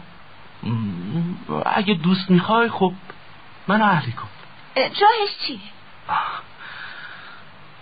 اگه 1.67 1.95
دوست 1.95 2.31
می‌خوای 2.31 2.69
خب 2.69 2.93
منو 3.69 3.85
اهلی 3.85 4.13
کن. 4.13 4.29
جاهش 4.77 5.47
چیه؟ 5.47 5.59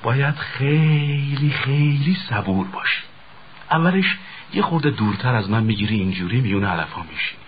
باید 0.03 0.35
خیلی 0.35 1.51
خیلی 1.51 2.17
صبور 2.29 2.67
باشی. 2.67 3.03
اولش 3.71 4.19
یه 4.53 4.63
خورده 4.63 4.91
دورتر 4.91 5.35
از 5.35 5.51
من 5.51 5.63
می‌گیری 5.63 5.97
اینجوری 5.97 6.41
میون 6.41 6.65
علف 6.65 6.93
ها 6.93 7.03
میشینی 7.03 7.43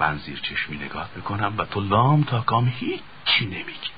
من 0.00 0.18
زیر 0.18 0.38
چشمی 0.38 0.76
نگاه 0.76 1.08
می‌کنم 1.16 1.54
و 1.58 1.64
تو 1.64 1.80
لام 1.80 2.22
تا 2.22 2.40
کام 2.40 2.72
هیچی 2.76 3.46
نمیگی. 3.46 3.90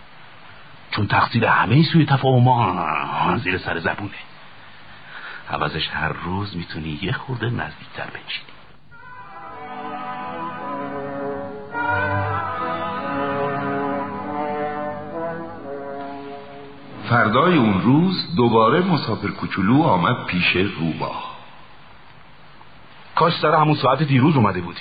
چون 0.90 1.06
تقصیر 1.06 1.44
همه 1.44 1.82
سوی 1.82 2.06
تفاهم 2.06 3.38
زیر 3.38 3.58
سر 3.58 3.78
زبونه. 3.78 4.10
عوضش 5.50 5.88
هر 5.88 6.08
روز 6.08 6.56
می‌تونی 6.56 6.98
یه 7.02 7.12
خورده 7.12 7.46
نزدیکتر 7.46 8.04
بنشینی. 8.04 8.60
فردای 17.11 17.57
اون 17.57 17.83
روز 17.83 18.37
دوباره 18.37 18.81
مسافر 18.81 19.29
کوچولو 19.29 19.83
آمد 19.83 20.27
پیش 20.27 20.57
روباه 20.57 21.37
کاش 23.14 23.38
سر 23.38 23.55
همون 23.55 23.75
ساعت 23.75 24.03
دیروز 24.03 24.37
اومده 24.37 24.61
بودی. 24.61 24.81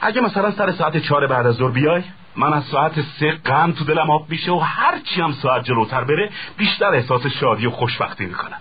اگه 0.00 0.20
مثلا 0.20 0.50
سر 0.50 0.72
ساعت 0.72 0.96
چهار 0.96 1.26
بعد 1.26 1.46
از 1.46 1.54
ظهر 1.54 1.70
بیای 1.70 2.02
من 2.36 2.52
از 2.52 2.64
ساعت 2.64 3.00
سه 3.00 3.32
غم 3.32 3.72
تو 3.72 3.84
دلم 3.84 4.10
آب 4.10 4.30
میشه 4.30 4.52
و 4.52 4.58
هرچی 4.58 5.20
هم 5.20 5.32
ساعت 5.32 5.64
جلوتر 5.64 6.04
بره 6.04 6.30
بیشتر 6.56 6.94
احساس 6.94 7.26
شادی 7.26 7.66
و 7.66 7.70
خوشبختی 7.70 8.26
می‌کنم. 8.26 8.60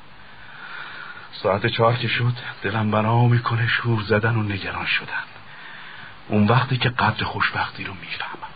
ساعت 1.31 1.65
چهار 1.65 1.93
که 1.93 2.07
شد 2.07 2.33
دلم 2.61 2.91
بنا 2.91 3.27
می‌کنه 3.27 3.67
شور 3.67 4.01
زدن 4.01 4.35
و 4.35 4.43
نگران 4.43 4.85
شدن. 4.85 5.23
اون 6.27 6.47
وقتی 6.47 6.77
که 6.77 6.89
قدر 6.89 7.23
خوشبختی 7.23 7.83
رو 7.83 7.93
می‌فهمم. 7.93 8.49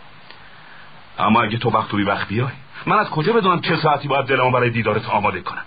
اما 1.18 1.42
اگه 1.42 1.58
تو 1.58 1.70
وقت 1.70 1.94
و 1.94 1.96
بی 1.96 2.02
وقت 2.02 2.28
بیای 2.28 2.61
من 2.86 2.98
از 2.98 3.10
کجا 3.10 3.32
بدونم 3.32 3.60
چه 3.60 3.76
ساعتی 3.76 4.08
باید 4.08 4.26
دلمو 4.26 4.50
برای 4.50 4.70
دیدارت 4.70 5.08
آماده 5.08 5.40
کنم؟ 5.40 5.64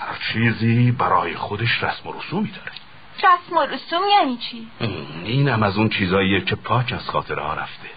هر 0.00 0.18
چیزی 0.32 0.90
برای 0.90 1.34
خودش 1.34 1.82
رسم 1.82 2.08
و 2.08 2.12
رسومی 2.12 2.50
داره. 2.50 2.72
رسم 3.18 3.56
و 3.56 3.60
رسوم 3.60 4.00
یعنی 4.18 4.36
چی؟ 4.36 4.68
اینم 5.24 5.62
از 5.62 5.76
اون 5.76 5.88
چیزاییه 5.88 6.40
که 6.40 6.56
پاک 6.56 6.92
از 6.92 7.10
خاطره 7.10 7.42
ها 7.42 7.54
رفته. 7.54 7.88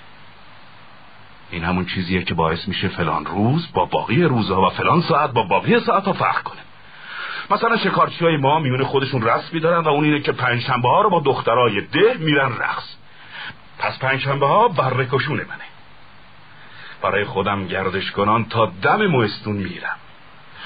این 1.52 1.64
همون 1.64 1.86
چیزیه 1.86 2.24
که 2.24 2.34
باعث 2.34 2.68
میشه 2.68 2.88
فلان 2.88 3.26
روز 3.26 3.68
با 3.74 3.86
باقی 3.86 4.24
روزها 4.24 4.68
و 4.68 4.70
فلان 4.70 5.02
ساعت 5.02 5.32
با 5.32 5.44
باقی 5.44 5.80
ساعت 5.80 6.06
ها 6.06 6.14
فرق 6.14 6.44
کنه. 6.44 6.62
مثلا 7.50 7.78
شکارچی 7.78 8.26
های 8.26 8.38
ما 8.38 8.60
میونه 8.60 8.84
خودشون 8.84 9.22
رسمی 9.22 9.60
دارن 9.60 9.84
و 9.84 9.88
اون 9.88 10.04
اینه 10.04 10.20
که 10.20 10.32
پنجشنبه 10.32 10.90
ها 10.90 11.02
رو 11.02 11.10
با 11.10 11.20
دخترای 11.20 11.82
ده 11.82 12.18
میرن 12.20 12.58
رقص. 12.58 12.96
پس 13.80 14.00
پنجشنبه 14.00 14.48
ها 14.48 14.68
برکشونه 14.68 15.44
منه. 15.44 15.75
برای 17.02 17.26
خودم 17.26 17.68
گردش 17.68 18.12
کنان 18.12 18.46
تا 18.46 18.66
دم 18.82 19.08
موستون 19.08 19.56
میرم. 19.56 19.98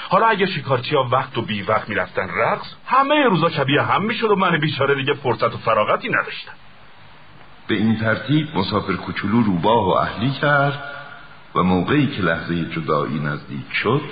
حالا 0.08 0.26
اگه 0.26 0.46
شکارچی 0.46 0.96
ها 0.96 1.08
وقت 1.12 1.38
و 1.38 1.42
بی 1.42 1.62
وقت 1.62 1.88
می‌رفتن 1.88 2.28
رقص 2.28 2.74
همه 2.86 3.24
روزا 3.24 3.50
شبیه 3.50 3.82
هم 3.82 4.04
می‌شد 4.04 4.30
و 4.30 4.36
من 4.36 4.58
بیچاره 4.58 4.94
دیگه 4.94 5.14
فرصت 5.14 5.54
و 5.54 5.58
فراغتی 5.58 6.08
نداشتم. 6.08 6.52
به 7.66 7.74
این 7.74 8.00
ترتیب 8.00 8.56
مسافر 8.56 8.92
کوچولو 8.92 9.42
روباه 9.42 9.86
و 9.86 9.90
اهلی 9.90 10.30
کرد 10.30 10.84
و 11.54 11.62
موقعی 11.62 12.06
که 12.06 12.22
لحظه 12.22 12.64
جدایی 12.64 13.18
نزدیک 13.18 13.72
شد 13.72 14.02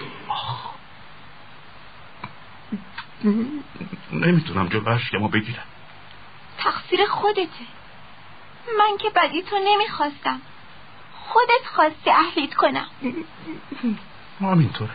نمی‌تونم 4.12 4.68
جلو 4.68 4.88
اشکمو 4.88 5.28
بگیرم. 5.28 5.64
تقصیر 6.58 7.06
خودته. 7.06 7.66
من 8.78 8.96
که 8.98 9.10
بدی 9.16 9.42
تو 9.42 9.56
نمی‌خواستم. 9.64 10.40
خودت 11.28 11.66
خواستی 11.74 12.10
اهلیت 12.10 12.54
کنم. 12.54 12.86
همینطوره. 14.40 14.90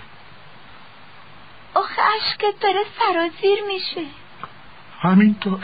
آخه 1.74 2.02
عشقت 2.02 2.60
داره 2.62 2.80
سرازیر 3.00 3.64
میشه. 3.68 4.06
همینطور. 5.02 5.60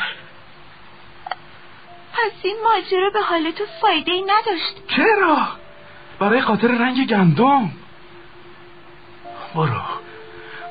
پس 2.14 2.32
این 2.44 2.58
ماجرا 2.64 3.10
به 3.10 3.22
حال 3.22 3.52
تو 3.52 3.64
فایده 3.82 4.12
ای 4.12 4.22
نداشت. 4.22 4.88
چرا؟ 4.96 5.48
برای 6.20 6.42
خاطر 6.42 6.68
رنگ 6.68 7.10
گندم. 7.10 7.72
برو. 9.56 9.82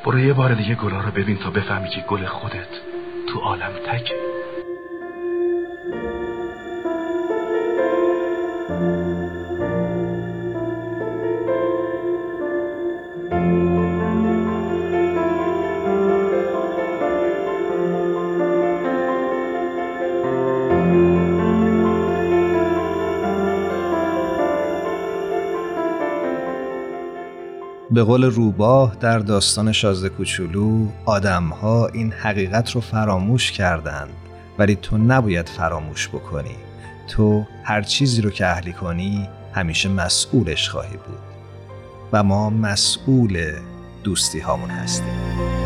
برو 0.04 0.18
یه 0.18 0.32
بار 0.32 0.54
دیگه 0.54 0.74
گلا 0.74 1.00
رو 1.00 1.10
ببین 1.10 1.36
تا 1.38 1.50
بفهمی 1.50 1.88
که 1.90 2.00
گل 2.00 2.26
خودت 2.26 2.68
تو 3.26 3.38
عالم 3.38 3.72
تکه. 3.86 4.37
به 27.90 28.02
قول 28.02 28.24
روباه 28.24 28.96
در 29.00 29.18
داستان 29.18 29.72
شازده 29.72 30.08
کوچولو 30.08 30.86
آدمها 31.04 31.86
این 31.86 32.12
حقیقت 32.12 32.70
رو 32.70 32.80
فراموش 32.80 33.52
کردند. 33.52 34.10
ولی 34.58 34.76
تو 34.76 34.98
نباید 34.98 35.48
فراموش 35.48 36.08
بکنی. 36.08 36.56
تو 37.08 37.44
هر 37.64 37.82
چیزی 37.82 38.22
رو 38.22 38.30
که 38.30 38.46
اهلی 38.46 38.72
کنی 38.72 39.28
همیشه 39.52 39.88
مسئولش 39.88 40.68
خواهی 40.68 40.96
بود. 40.96 41.18
و 42.12 42.22
ما 42.22 42.50
مسئول 42.50 43.52
دوستی 44.04 44.40
هامون 44.40 44.70
هستیم. 44.70 45.57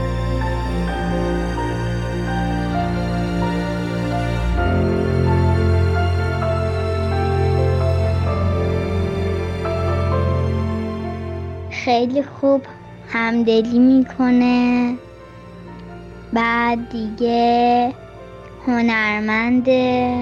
خیلی 11.84 12.22
خوب 12.22 12.62
همدلی 13.08 13.78
می‌کنه. 13.78 14.94
بعد 16.32 16.88
دیگه 16.90 17.92
هنرمنده 18.66 20.16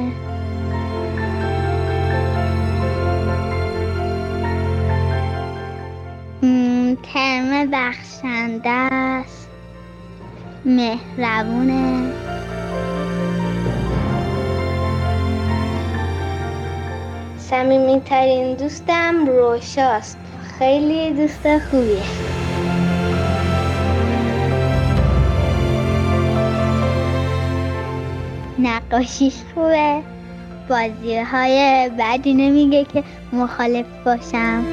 ترم 7.02 7.70
بخشنده 7.72 8.70
است. 8.70 9.48
مهربونه. 10.64 12.12
صمیمیترین 17.38 18.54
دوستم 18.54 19.26
روشاست. 19.26 20.19
خیلی 20.60 21.10
دوست 21.10 21.58
خوبیه. 21.58 22.02
نقاشیش 28.58 29.34
خوبه. 29.54 30.02
بازی 30.68 31.18
های 31.18 31.90
بعدی 31.98 32.34
نمیگه 32.34 32.84
که 32.84 33.04
مخالف 33.32 33.86
باشم. 34.04 34.64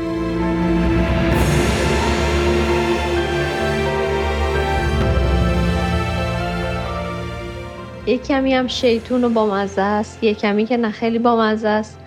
یک 8.07 8.27
کمی 8.27 8.53
هم 8.53 8.67
شیطون 8.67 9.23
و 9.23 9.29
بامزه 9.29 9.81
است. 9.81 10.23
یک 10.23 10.39
کمی 10.39 10.65
که 10.65 10.77
نه 10.77 10.91
خیلی 10.91 11.19
بامزه 11.19 11.67
است. 11.67 11.99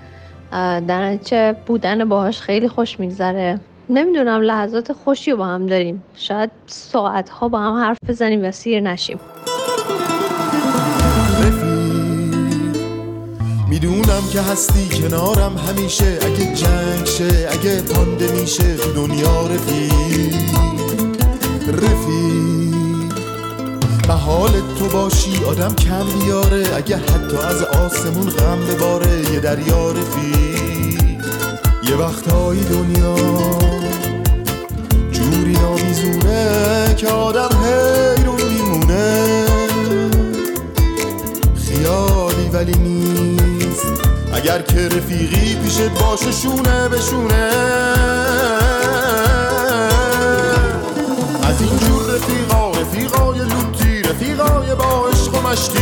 در 0.89 1.19
بودن 1.67 2.09
باهاش 2.09 2.41
خیلی 2.41 2.69
خوش 2.69 3.01
میگذره. 3.01 3.61
نمی‌دونم 3.91 4.41
لحظات 4.41 4.93
خوشی 4.93 5.31
رو 5.31 5.37
با 5.37 5.47
هم 5.47 5.67
داریم. 5.67 6.03
شاید 6.17 6.51
ساعت 6.67 7.29
ها 7.29 7.49
با 7.49 7.59
هم 7.59 7.75
حرف 7.75 7.97
بزنیم 8.09 8.45
و 8.45 8.51
سیر 8.51 8.81
نشیم. 8.81 9.21
می‌دونم 13.69 14.23
که 14.33 14.41
هستی 14.41 15.03
کنارم 15.03 15.57
همیشه. 15.57 16.19
اگه 16.23 16.55
جنگ 16.55 17.05
شه 17.05 17.49
اگه 17.51 17.83
پانده 17.83 18.41
میشه 18.41 18.77
تو 18.77 18.93
دنیا 18.93 19.47
رفیق. 19.47 20.35
رفیق 21.69 22.51
حال 24.11 24.51
تو 24.79 24.89
باشی 24.89 25.45
آدم 25.45 25.75
کم 25.75 26.05
بیاره. 26.25 26.77
اگه 26.77 26.97
حتی 26.97 27.37
از 27.37 27.63
آسمون 27.63 28.31
غم 28.31 28.59
بباره 28.67 29.33
یه 29.33 29.41
دریا 29.41 29.91
رفیق. 29.93 31.01
یه 31.91 31.97
وقتایی 31.97 32.65
دنیا 32.65 33.15
جوری 35.61 35.83
نامیزونه 35.83 36.95
که 36.97 37.09
آدم 37.09 37.49
حیرون 37.65 38.43
میمونه. 38.43 39.45
خیالی 41.67 42.49
ولی 42.53 42.79
نیست. 42.79 43.87
اگر 44.35 44.63
که 44.63 44.89
رفیقی 44.89 45.55
پیشت 45.55 45.89
باشه 45.89 46.33
شونه 46.33 46.89
بشونه 46.89 47.51
از 51.43 51.61
اینجور 51.61 52.03
رفیقا 52.15 52.71
رفیقای 52.71 53.39
لوتی 53.39 54.03
رفیقای 54.03 54.75
با 54.75 55.09
عشق 55.09 55.35
و 55.35 55.49
مشتی. 55.49 55.81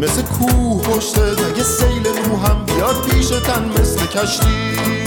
مثل 0.00 0.22
کوه 0.22 0.82
پشت 0.82 1.18
اگه 1.18 1.62
سیل 1.62 2.02
نو 2.02 2.36
هم 2.36 2.64
بیاد 2.64 3.02
پیش 3.02 3.28
تن 3.28 3.70
مثل 3.80 4.06
کشتی. 4.06 5.01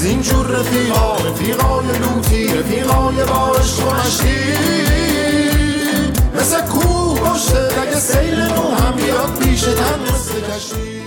از 0.00 0.06
این 0.06 0.22
جور 0.22 0.46
رفیقا 0.46 1.16
رفیقای 1.16 1.86
لوتی 1.98 2.46
رفیقای 2.46 3.16
با 3.16 3.56
عشق 3.56 3.88
و 3.88 3.94
مشتی. 3.94 4.28
مثل 6.34 6.60
کوه 6.60 7.20
پشت 7.20 7.54
اگه 7.54 7.96
سیل 7.96 8.40
نو 8.40 8.74
هم 8.74 8.96
بیاد 8.96 9.38
پیش 9.38 9.60
تن 9.60 10.02
مثل 10.02 10.40
کشتی. 10.40 11.00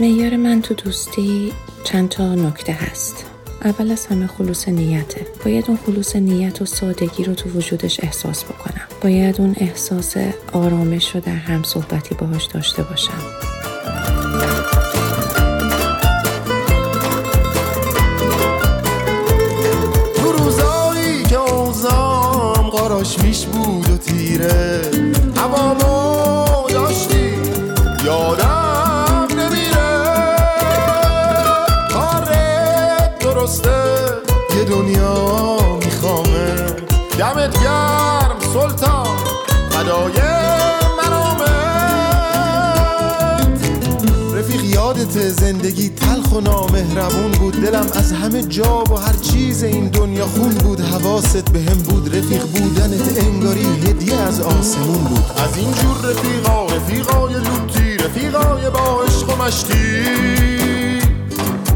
میار 0.00 0.36
من 0.36 0.62
تو 0.62 0.74
دوستی 0.74 1.52
چند 1.84 2.08
تا 2.08 2.34
نکته 2.34 2.72
هست. 2.72 3.26
اول 3.64 3.92
از 3.92 4.06
همه 4.06 4.26
خلوص 4.26 4.68
نیته. 4.68 5.26
باید 5.44 5.64
اون 5.68 5.78
خلوص 5.86 6.16
نیت 6.16 6.62
و 6.62 6.66
سادگی 6.66 7.24
رو 7.24 7.34
تو 7.34 7.50
وجودش 7.50 8.00
احساس 8.02 8.44
بکنم. 8.44 8.86
باید 9.02 9.40
اون 9.40 9.56
احساس 9.58 10.16
آرامش 10.52 11.14
رو 11.14 11.20
در 11.20 11.32
هم 11.32 11.62
صحبتی 11.62 12.14
باهاش 12.14 12.44
داشته 12.44 12.82
باشم. 12.82 13.45
بود 24.38 24.65
زندگی 45.46 45.88
تلخ 45.88 46.32
و 46.32 46.40
نامهربون 46.40 47.30
بود. 47.30 47.54
دلم 47.54 47.86
از 47.94 48.12
همه 48.12 48.42
جا 48.42 48.84
و 48.84 48.94
هر 48.94 49.12
چیز 49.12 49.62
این 49.62 49.88
دنیا 49.88 50.26
خون 50.26 50.48
بود. 50.48 50.80
حواست 50.80 51.52
به 51.52 51.60
هم 51.60 51.78
بود. 51.78 52.16
رفیق 52.16 52.46
بودنت 52.46 53.18
انگاری 53.18 53.64
هدیه 53.64 54.14
از 54.14 54.40
آسمون 54.40 55.04
بود. 55.04 55.24
از 55.36 55.56
این 55.56 55.72
جور 55.72 56.10
رفیقا 56.10 56.66
رفیقای 56.66 57.34
لوتی 57.34 57.96
رفیقای 57.96 58.70
با 58.70 59.02
عشق 59.02 59.30
و 59.30 59.42
مشتی. 59.42 59.76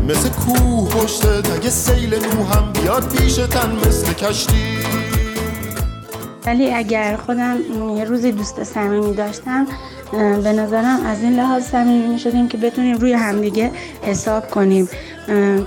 مثل 0.08 0.28
کوه 0.28 0.88
پشتت 0.88 1.50
اگه 1.50 1.70
سیل 1.70 2.14
نو 2.14 2.44
هم 2.44 2.72
بیاد 2.72 3.08
پیشتن 3.08 3.78
مثل 3.86 4.12
کشتی. 4.12 4.89
ولی 6.46 6.74
اگر 6.74 7.16
خودم 7.16 7.58
یه 7.96 8.04
روزی 8.04 8.32
دوست 8.32 8.64
صمیمی 8.64 9.14
داشتم 9.14 9.66
به 10.12 10.52
نظرم 10.52 11.06
از 11.06 11.22
این 11.22 11.36
لحاظ 11.36 11.64
صمیمی 11.64 12.06
می 12.06 12.18
شدیم 12.18 12.48
که 12.48 12.56
بتونیم 12.56 12.96
روی 12.96 13.12
همدیگه 13.12 13.70
حساب 14.02 14.50
کنیم. 14.50 14.88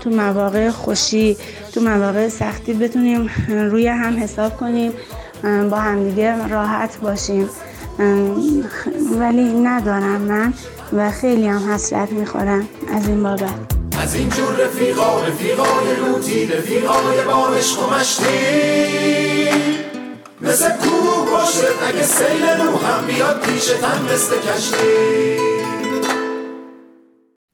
تو 0.02 0.10
مواقع 0.10 0.70
خوشی 0.70 1.38
تو 1.74 1.82
مواقع 1.82 2.30
سختی 2.30 2.74
بتونیم 2.74 3.30
روی 3.48 3.88
هم 3.88 4.24
حساب 4.24 4.58
کنیم 4.58 4.92
با 5.44 5.78
همدیگه 5.78 6.48
راحت 6.48 6.98
باشیم. 6.98 7.50
ولی 9.20 9.54
ندارم 9.54 10.22
من 10.22 10.54
و 10.94 11.12
خیلی 11.12 11.48
هم 11.48 11.74
حسرت 11.74 12.12
می‌خورم 12.12 12.68
از 12.96 13.08
این 13.08 13.24
بابت. 13.24 13.50
از 14.04 14.16
این 14.16 14.30
جور 14.30 14.66
رفیقا 14.66 15.24
رفیقای 15.28 15.96
لوتی 16.00 16.46
رفیقای 16.46 17.26
با 17.28 17.48
عشق 17.48 17.80
و 17.80 17.90
مثل 20.44 20.70
کوه 20.70 21.32
باشه 21.32 21.68
اگه 21.88 22.04
سیل 22.04 22.46
نو 22.46 22.78
هم 22.78 23.08
بیاد 23.08 23.42
پیشتن 23.42 24.02
مثل 24.14 24.36
کشتی. 24.40 25.38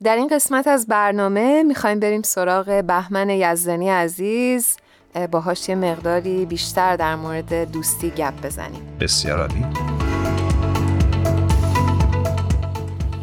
در 0.03 0.15
این 0.15 0.27
قسمت 0.27 0.67
از 0.67 0.87
برنامه 0.87 1.63
می‌خوایم 1.63 1.99
بریم 1.99 2.21
سراغ 2.21 2.83
بهمن 2.87 3.29
یزدانی 3.29 3.89
عزیز. 3.89 4.77
باهاش 5.31 5.69
یه 5.69 5.75
مقداری 5.75 6.45
بیشتر 6.45 6.95
در 6.95 7.15
مورد 7.15 7.71
دوستی 7.71 8.09
گپ 8.09 8.45
بزنیم. 8.45 8.97
بسیار 8.99 9.39
عالی. 9.39 9.65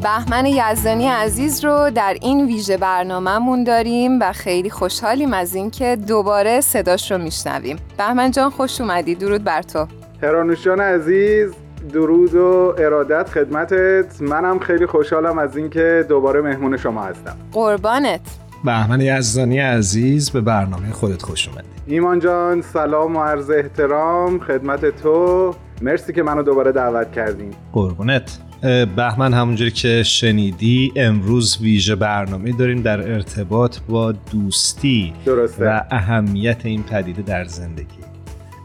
بهمن 0.06 0.46
یزدانی 0.46 1.06
عزیز 1.06 1.64
رو 1.64 1.90
در 1.94 2.16
این 2.22 2.46
ویژه 2.46 2.76
برنامهمون 2.76 3.64
داریم 3.64 4.20
و 4.20 4.32
خیلی 4.32 4.70
خوشحالیم 4.70 5.32
از 5.32 5.54
اینکه 5.54 5.96
دوباره 6.08 6.60
صداش 6.60 7.12
رو 7.12 7.18
میشنویم. 7.18 7.76
بهمن 7.98 8.30
جان 8.30 8.50
خوش 8.50 8.80
اومدی. 8.80 9.14
درود 9.14 9.44
بر 9.44 9.62
تو. 9.62 9.86
هرانوشان 10.22 10.80
عزیز 10.80 11.52
درود 11.92 12.34
و 12.34 12.74
ارادت 12.78 13.28
خدمتت. 13.28 14.20
منم 14.20 14.58
خیلی 14.58 14.86
خوشحالم 14.86 15.38
از 15.38 15.56
اینکه 15.56 16.06
دوباره 16.08 16.40
مهمون 16.40 16.76
شما 16.76 17.02
هستم. 17.02 17.36
قربانت. 17.52 18.20
بهمن 18.64 19.00
یزدانی 19.00 19.58
عزیز 19.58 20.30
به 20.30 20.40
برنامه 20.40 20.92
خودت 20.92 21.22
خوش 21.22 21.48
اومدی. 21.48 21.68
ایمان 21.86 22.18
جان 22.18 22.62
سلام 22.62 23.16
و 23.16 23.22
عرض 23.22 23.50
احترام 23.50 24.38
خدمت 24.38 25.02
تو. 25.02 25.54
مرسی 25.82 26.12
که 26.12 26.22
منو 26.22 26.42
دوباره 26.42 26.72
دعوت 26.72 27.12
کردیم 27.12 27.50
قربونت. 27.72 28.38
بهمن 28.96 29.34
همونجوری 29.34 29.70
که 29.70 30.02
شنیدی 30.02 30.92
امروز 30.96 31.58
ویژه 31.60 31.94
برنامه 31.94 32.52
داریم 32.52 32.82
در 32.82 33.12
ارتباط 33.12 33.78
با 33.88 34.12
دوستی 34.12 35.12
درسته. 35.26 35.66
و 35.66 35.82
اهمیت 35.90 36.66
این 36.66 36.82
پدیده 36.82 37.22
در 37.22 37.44
زندگی 37.44 37.98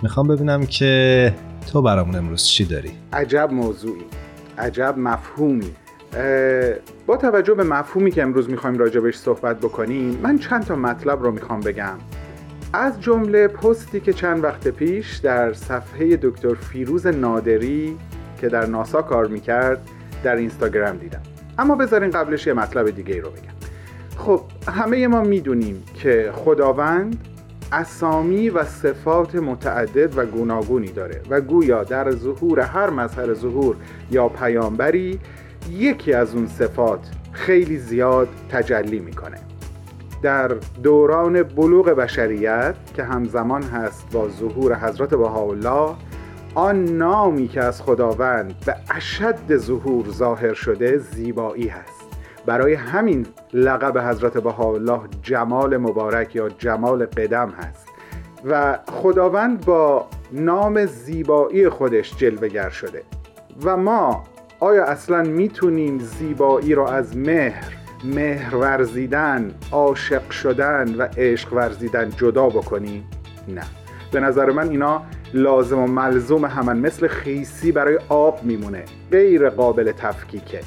می‌خوام 0.04 0.28
ببینم 0.28 0.66
که 0.66 1.34
تو 1.72 1.82
برامون 1.82 2.16
امروز 2.16 2.44
چی 2.44 2.66
داری؟ 2.66 2.92
عجب 3.14 3.50
موضوعی 3.52 4.04
عجب 4.58 4.96
مفهومی 4.98 5.72
با 7.08 7.18
توجه 7.18 7.54
به 7.54 7.64
مفهومی 7.64 8.12
که 8.12 8.24
امروز 8.24 8.50
می‌خوایم 8.50 8.78
راجبش 8.78 9.16
صحبت 9.16 9.60
بکنیم 9.60 10.20
من 10.24 10.40
چند 10.40 10.66
تا 10.66 10.76
مطلب 10.76 11.24
رو 11.24 11.32
می‌خوام 11.32 11.60
بگم 11.60 11.98
از 12.74 13.02
جمله 13.02 13.48
پستی 13.48 14.00
که 14.00 14.14
چند 14.14 14.44
وقت 14.44 14.68
پیش 14.68 15.18
در 15.18 15.54
صفحه 15.54 16.18
دکتر 16.22 16.54
فیروز 16.54 17.08
نادری 17.08 17.98
که 18.42 18.50
در 18.50 18.66
ناسا 18.66 19.02
کار 19.02 19.28
می‌کرد 19.28 19.82
در 20.24 20.36
اینستاگرام 20.36 20.98
دیدم. 20.98 21.22
اما 21.60 21.76
بذارین 21.76 22.10
قبلش 22.10 22.48
یه 22.48 22.54
مطلب 22.54 22.90
دیگه 22.90 23.14
ای 23.14 23.22
رو 23.22 23.30
بگم. 23.30 23.52
خب 24.18 24.42
همه 24.68 25.08
ما 25.08 25.22
می‌دونیم 25.22 25.84
که 25.96 26.32
خداوند 26.36 27.28
اسامی 27.72 28.50
و 28.50 28.64
صفات 28.64 29.36
متعدد 29.36 30.18
و 30.18 30.26
گوناگونی 30.26 30.92
داره 30.92 31.22
و 31.30 31.42
گویا 31.42 31.84
در 31.84 32.12
ظهور 32.12 32.60
هر 32.60 32.90
مظهر 32.90 33.34
ظهور 33.34 33.76
یا 34.12 34.30
پیامبری 34.30 35.20
یکی 35.70 36.14
از 36.14 36.36
اون 36.36 36.48
صفات 36.48 37.00
خیلی 37.32 37.78
زیاد 37.78 38.28
تجلی 38.50 39.00
می‌کنه. 39.00 39.38
در 40.22 40.48
دوران 40.84 41.44
بلوغ 41.44 41.90
بشریت 41.90 42.76
که 42.94 43.04
همزمان 43.04 43.64
هست 43.64 44.06
با 44.12 44.30
ظهور 44.30 44.76
حضرت 44.76 45.10
بهاءالله 45.10 45.96
آن 46.56 46.86
نامی 46.86 47.48
که 47.48 47.64
از 47.64 47.82
خداوند 47.82 48.56
به 48.66 48.76
اشد 48.96 49.58
ظهور 49.58 50.10
ظاهر 50.10 50.54
شده 50.54 50.98
زیبایی 50.98 51.68
هست. 51.68 52.02
برای 52.46 52.74
همین 52.74 53.26
لقب 53.54 53.98
حضرت 53.98 54.38
بهاءالله 54.38 55.00
جمال 55.22 55.78
مبارک 55.78 56.36
یا 56.36 56.50
جمال 56.50 57.06
قدم 57.06 57.50
هست. 57.50 57.88
و 58.46 58.80
خداوند 58.92 59.66
با 59.66 60.08
نام 60.32 60.86
زیبایی 60.86 61.70
خودش 61.70 62.18
جلوگر 62.18 62.70
شده. 62.70 63.04
و 63.64 63.78
ما 63.78 64.24
آیا 64.60 64.86
اصلا 64.86 65.24
می‌تونیم 65.24 66.00
زیبایی 66.00 66.76
رو 66.76 66.84
از 66.84 67.18
مهر 67.18 67.74
مهر 68.04 68.56
ورزیدن 68.56 69.52
عاشق 69.72 70.30
شدن 70.30 70.96
و 70.96 71.08
عشق 71.18 71.54
ورزیدن 71.54 72.10
جدا 72.10 72.50
بکنیم؟ 72.50 73.08
نه. 73.48 73.64
به 74.12 74.20
نظر 74.20 74.52
من 74.52 74.70
اینا 74.70 75.02
لازم 75.34 75.80
و 75.80 75.88
ملزوم 75.88 76.46
همن 76.46 76.78
مثل 76.80 77.08
خیسی 77.08 77.72
برای 77.72 78.00
آب 78.10 78.40
میمونه. 78.44 78.84
غیر 79.12 79.50
قابل 79.50 79.92
تفکیکه. 79.92 80.60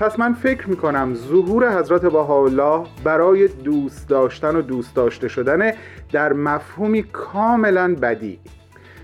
پس 0.00 0.18
من 0.18 0.32
فکر 0.32 0.70
می‌کنم 0.70 1.14
ظهور 1.14 1.78
حضرت 1.78 2.02
بهاءالله 2.02 2.86
برای 3.04 3.48
دوست 3.48 4.08
داشتن 4.08 4.56
و 4.56 4.62
دوست 4.62 4.96
داشته 4.96 5.28
شدن 5.28 5.72
در 6.12 6.32
مفهومی 6.32 7.02
کاملا 7.02 7.94
بدی. 8.02 8.40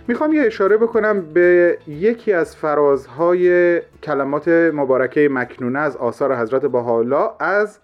می‌خوام 0.09 0.33
یه 0.33 0.43
اشاره 0.43 0.77
بکنم 0.77 1.21
به 1.21 1.79
یکی 1.89 2.33
از 2.33 2.57
فرازهای 2.57 3.81
کلمات 4.03 4.49
مبارکه 4.49 5.29
مکنونه 5.33 5.79
از 5.79 5.97
آثار 5.97 6.37
حضرت 6.37 6.67
بهاءالله 6.67 7.31
از 7.41 7.79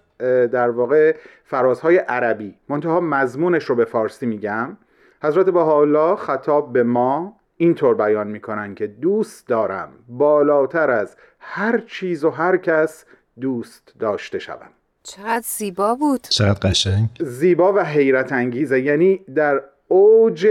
در 0.51 0.69
واقع 0.69 1.15
فرازهای 1.45 1.97
عربی. 1.97 2.55
منتها 2.69 2.99
مضمونش 2.99 3.65
رو 3.65 3.75
به 3.75 3.85
فارسی 3.85 4.25
میگم. 4.25 4.77
حضرت 5.23 5.45
بهاءالله 5.45 6.15
خطاب 6.15 6.73
به 6.73 6.83
ما 6.83 7.35
اینطور 7.57 7.95
بیان 7.95 8.27
می‌کنن 8.27 8.75
که 8.75 8.87
دوست 8.87 9.47
دارم 9.47 9.89
بالاتر 10.07 10.91
از 10.91 11.15
هر 11.39 11.77
چیز 11.77 12.23
و 12.23 12.29
هر 12.29 12.57
کس 12.57 13.05
دوست 13.41 13.93
داشته 13.99 14.39
شوم. 14.39 14.69
چقدر 15.03 15.43
زیبا 15.45 15.95
بود. 15.95 16.21
چقدر 16.21 16.69
قشنگ. 16.69 17.07
زیبا 17.19 17.73
و 17.73 17.79
حیرت 17.79 18.33
انگیزه. 18.33 18.81
یعنی 18.81 19.17
در 19.35 19.61
اوج 19.87 20.47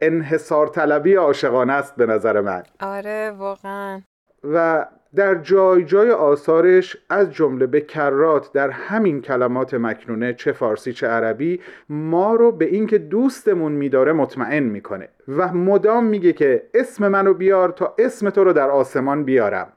انحصار 0.00 0.66
طلبی 0.66 1.14
عاشقانه 1.14 1.72
است 1.72 1.96
به 1.96 2.06
نظر 2.06 2.40
من. 2.40 2.62
آره 2.80 3.30
واقعا. 3.30 4.00
و 4.44 4.86
در 5.14 5.34
جای 5.34 5.84
جای 5.84 6.10
آثارش 6.10 6.96
از 7.08 7.32
جمله 7.32 7.66
به 7.66 7.80
کرات 7.80 8.52
در 8.52 8.70
همین 8.70 9.22
کلمات 9.22 9.74
مکنونه 9.74 10.34
چه 10.34 10.52
فارسی 10.52 10.92
چه 10.92 11.06
عربی 11.06 11.60
ما 11.88 12.34
رو 12.34 12.52
به 12.52 12.64
اینکه 12.64 12.98
دوستمون 12.98 13.72
میداره 13.72 14.12
مطمئن 14.12 14.62
می‌کنه 14.62 15.08
و 15.28 15.52
مدام 15.52 16.04
میگه 16.04 16.32
که 16.32 16.62
اسم 16.74 17.08
منو 17.08 17.34
بیار 17.34 17.68
تا 17.68 17.94
اسم 17.98 18.30
تو 18.30 18.44
رو 18.44 18.52
در 18.52 18.70
آسمان 18.70 19.24
بیارم. 19.24 19.72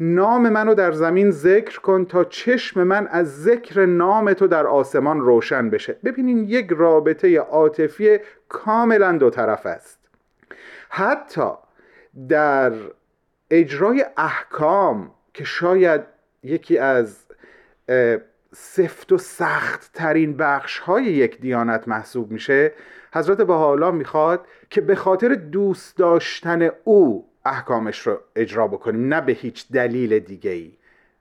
نام 0.00 0.48
منو 0.48 0.74
در 0.74 0.92
زمین 0.92 1.30
ذکر 1.30 1.80
کن 1.80 2.04
تا 2.04 2.24
چشم 2.24 2.82
من 2.82 3.06
از 3.06 3.42
ذکر 3.42 3.86
نام 3.86 4.32
تو 4.32 4.46
در 4.46 4.66
آسمان 4.66 5.20
روشن 5.20 5.70
بشه. 5.70 5.96
ببینین 6.04 6.38
یک 6.38 6.66
رابطه 6.70 7.38
عاطفی 7.38 8.18
کاملا 8.48 9.12
دو 9.12 9.30
طرف 9.30 9.66
است. 9.66 9.98
حتی 10.88 11.50
در 12.28 12.72
اجرای 13.50 14.04
احکام 14.16 15.10
که 15.34 15.44
شاید 15.44 16.00
یکی 16.42 16.78
از 16.78 17.26
سفت 18.52 19.12
و 19.12 19.18
سخت 19.18 19.90
ترین 19.92 20.36
بخش 20.36 20.78
های 20.78 21.04
یک 21.04 21.40
دیانت 21.40 21.88
محسوب 21.88 22.30
میشه 22.30 22.72
حضرت 23.14 23.40
بهاءالله 23.40 23.90
می‌خواد 23.90 24.46
که 24.70 24.80
به 24.80 24.94
خاطر 24.94 25.34
دوست 25.34 25.96
داشتن 25.96 26.70
او 26.84 27.28
احکامش 27.44 28.06
رو 28.06 28.20
اجرا 28.36 28.68
بکنیم 28.68 29.14
نه 29.14 29.20
به 29.20 29.32
هیچ 29.32 29.72
دلیل 29.72 30.18
دیگه 30.18 30.50
ای 30.50 30.72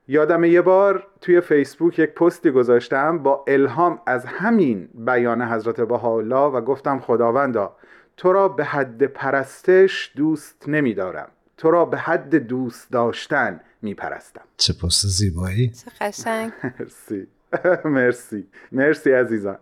یادم 0.07 0.43
یه 0.43 0.61
بار 0.61 1.07
توی 1.21 1.41
فیسبوک 1.41 1.99
یک 1.99 2.09
پستی 2.09 2.51
گذاشتم 2.51 3.17
با 3.17 3.43
الهام 3.47 4.01
از 4.05 4.25
همین 4.25 4.89
بیان 4.93 5.41
حضرت 5.41 5.81
بهاءالله 5.81 6.35
و 6.35 6.61
گفتم 6.61 6.99
خداوندا 6.99 7.75
تو 8.17 8.33
را 8.33 8.47
به 8.47 8.63
حد 8.63 9.03
پرستش 9.03 10.11
دوست 10.15 10.69
نمیدارم. 10.69 11.27
تو 11.57 11.71
را 11.71 11.85
به 11.85 11.97
حد 11.97 12.35
دوست 12.35 12.91
داشتن 12.91 13.59
میپرستم. 13.81 14.41
چه 14.57 14.73
پست 14.73 15.07
زیبایی. 15.07 15.69
چه 15.69 15.91
قشنگ. 16.01 16.51
مرسی. 16.79 17.27
مرسی. 17.85 18.47
مرسی 18.71 19.11
عزیزان. 19.11 19.57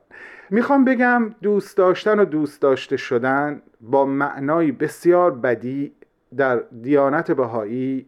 می‌خوام 0.50 0.86
بگم 0.86 1.36
دوست 1.42 1.78
داشتن 1.78 2.20
و 2.20 2.26
دوست 2.26 2.62
داشته 2.62 2.98
شدن 2.98 3.62
با 3.82 4.06
معنایی 4.06 4.72
بسیار 4.72 5.32
بدی 5.32 5.92
در 6.38 6.64
دیانت 6.82 7.32
بهایی 7.32 8.06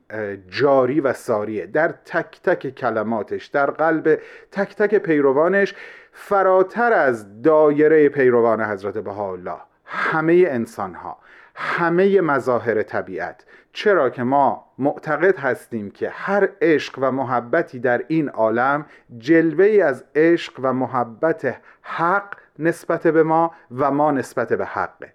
جاری 0.50 1.00
و 1.00 1.14
ساریه. 1.14 1.66
در 1.66 1.94
تک 2.06 2.42
تک 2.44 2.76
کلماتش 2.76 3.46
در 3.46 3.72
قلب 3.72 4.20
تک 4.52 4.76
تک 4.76 4.96
پیروانش 4.96 5.76
فراتر 6.12 6.94
از 6.94 7.42
دایره 7.42 8.10
پیروان 8.10 8.62
حضرت 8.62 8.98
بهاءالله. 8.98 9.58
همه 9.86 10.46
انسان 10.48 10.94
ها 10.94 11.18
همه 11.56 12.22
مظاهر 12.22 12.84
طبیعت. 12.84 13.46
چرا 13.74 14.10
که 14.10 14.24
ما 14.24 14.66
معتقد 14.78 15.38
هستیم 15.38 15.92
که 15.92 16.10
هر 16.10 16.50
عشق 16.62 17.00
و 17.02 17.12
محبتی 17.12 17.80
در 17.80 18.04
این 18.08 18.30
عالم 18.30 18.86
جلوه 19.18 19.84
از 19.84 20.04
عشق 20.16 20.54
و 20.64 20.74
محبت 20.74 21.58
حق 21.82 22.38
نسبت 22.60 23.08
به 23.08 23.24
ما 23.24 23.52
و 23.72 23.92
ما 23.92 24.12
نسبت 24.12 24.54
به 24.54 24.66
حقه. 24.66 25.14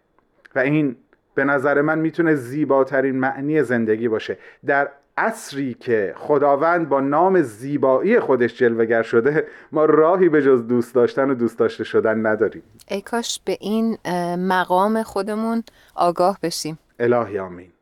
و 0.55 0.59
این 0.59 0.97
به 1.35 1.45
نظر 1.45 1.81
من 1.81 1.99
می‌تونه 1.99 2.35
زیباترین 2.35 3.19
معنی 3.19 3.63
زندگی 3.63 4.09
باشه. 4.09 4.39
در 4.67 4.89
عصری 5.19 5.75
که 5.75 6.15
خداوند 6.17 6.89
با 6.89 7.01
نام 7.01 7.43
زیبایی 7.43 8.21
خودش 8.21 8.59
جلوگر 8.59 9.03
شده 9.03 9.47
ما 9.73 9.85
راهی 9.85 10.29
به 10.29 10.43
جز 10.43 10.67
دوست 10.67 10.95
داشتن 10.95 11.31
و 11.31 11.35
دوست 11.35 11.59
داشته 11.59 11.85
شدن 11.85 12.27
نداریم. 12.27 12.63
ای 12.89 13.01
کاش 13.01 13.41
به 13.45 13.57
این 13.61 13.99
مقام 14.37 15.03
خودمون 15.03 15.63
آگاه 15.95 16.39
بشیم. 16.43 16.79
الهی 16.99 17.39
آمین. 17.39 17.73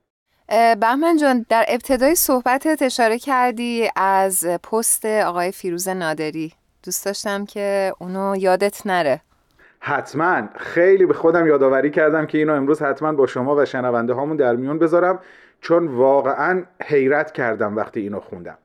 بهمن 0.81 1.17
جان 1.17 1.47
در 1.49 1.65
ابتدای 1.69 2.15
صحبتت 2.15 2.83
اشاره 2.83 3.19
کردی 3.19 3.89
از 3.97 4.47
پست 4.47 5.05
آقای 5.05 5.53
فیروز 5.53 5.89
نادری. 5.89 6.53
دوست 6.83 7.07
داشتم 7.07 7.45
که 7.45 7.93
اونو 7.99 8.37
یادت 8.37 8.87
نره. 8.87 9.21
حتما. 9.81 10.43
خیلی 10.57 11.07
به 11.07 11.15
خودم 11.15 11.47
یادآوری 11.47 11.91
کردم 11.91 12.27
که 12.27 12.39
اینو 12.39 12.53
امروز 12.53 12.83
حتما 12.83 13.13
با 13.13 13.27
شما 13.27 13.57
و 13.57 13.65
شنونده 13.65 14.13
هامون 14.13 14.37
در 14.37 14.57
میون 14.57 14.79
بذارم. 14.79 15.19
چون 15.61 15.87
واقعا 15.87 16.63
حیرت 16.83 17.33
کردم 17.33 17.77
وقتی 17.77 18.01
اینو 18.01 18.21
خوندم. 18.21 18.59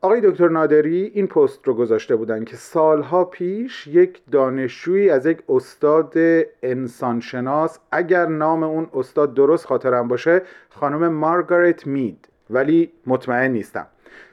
آقای 0.00 0.20
دکتر 0.20 0.48
نادری 0.48 1.10
این 1.14 1.26
پست 1.26 1.60
رو 1.64 1.74
گذاشته 1.74 2.16
بودن 2.16 2.44
که 2.44 2.56
سالها 2.56 3.24
پیش 3.24 3.86
یک 3.86 4.22
دانشجویی 4.32 5.10
از 5.10 5.26
یک 5.26 5.38
استاد 5.48 6.14
انسانشناس 6.62 7.78
اگر 7.92 8.26
نام 8.26 8.62
اون 8.62 8.86
استاد 8.94 9.34
درست 9.34 9.66
خاطرم 9.66 10.08
باشه 10.08 10.42
خانم 10.70 11.08
مارگارت 11.08 11.86
مید 11.86 12.28
ولی 12.50 12.92
مطمئن 13.06 13.50
نیستم. 13.50 13.86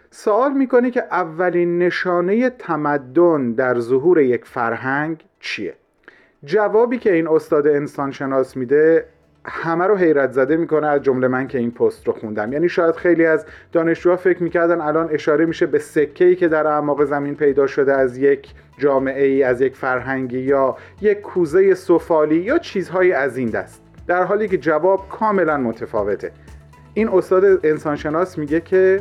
سوال 0.10 0.54
می‌کنه 0.54 0.92
که 0.92 1.04
اولین 1.12 1.78
نشانه 1.78 2.50
تمدن 2.50 3.52
در 3.52 3.80
ظهور 3.80 4.22
یک 4.22 4.46
فرهنگ 4.46 5.24
چیه؟ 5.40 5.74
جوابی 6.44 6.98
که 6.98 7.14
این 7.14 7.28
استاد 7.28 7.68
انسانشناس 7.68 8.58
میده 8.58 9.06
همه 9.46 9.88
رو 9.88 9.96
حیرت 9.96 10.32
زده 10.32 10.58
می‌کنه 10.58 10.88
از 10.88 11.02
جمله 11.02 11.28
من 11.28 11.48
که 11.48 11.58
این 11.58 11.72
پست 11.72 12.08
رو 12.08 12.14
خوندم. 12.14 12.54
یعنی 12.54 12.70
شاید 12.70 12.96
خیلی 12.96 13.26
از 13.26 13.46
دانشجوها 13.72 14.16
فکر 14.16 14.44
می‌کردن 14.44 14.82
الان 14.82 15.10
اشاره 15.12 15.46
میشه 15.46 15.66
به 15.66 15.80
سکه 15.80 16.26
ای 16.26 16.36
که 16.36 16.48
در 16.48 16.68
اعماق 16.68 17.04
زمین 17.04 17.36
پیدا 17.36 17.68
شده 17.68 17.94
از 17.94 18.18
یک 18.18 18.54
جامعه 18.78 19.26
ای 19.26 19.44
از 19.44 19.62
یک 19.62 19.76
فرهنگی 19.76 20.40
یا 20.40 20.76
یک 21.02 21.22
کوزه 21.22 21.74
سفالی 21.74 22.36
یا 22.36 22.58
چیزهایی 22.58 23.12
از 23.12 23.38
این 23.38 23.50
دست. 23.50 23.82
در 24.08 24.24
حالی 24.24 24.48
که 24.48 24.58
جواب 24.58 25.10
کاملا 25.10 25.58
متفاوته. 25.58 26.32
این 26.94 27.10
استاد 27.10 27.66
انسانشناس 27.66 28.38
میگه 28.38 28.62
که 28.62 29.00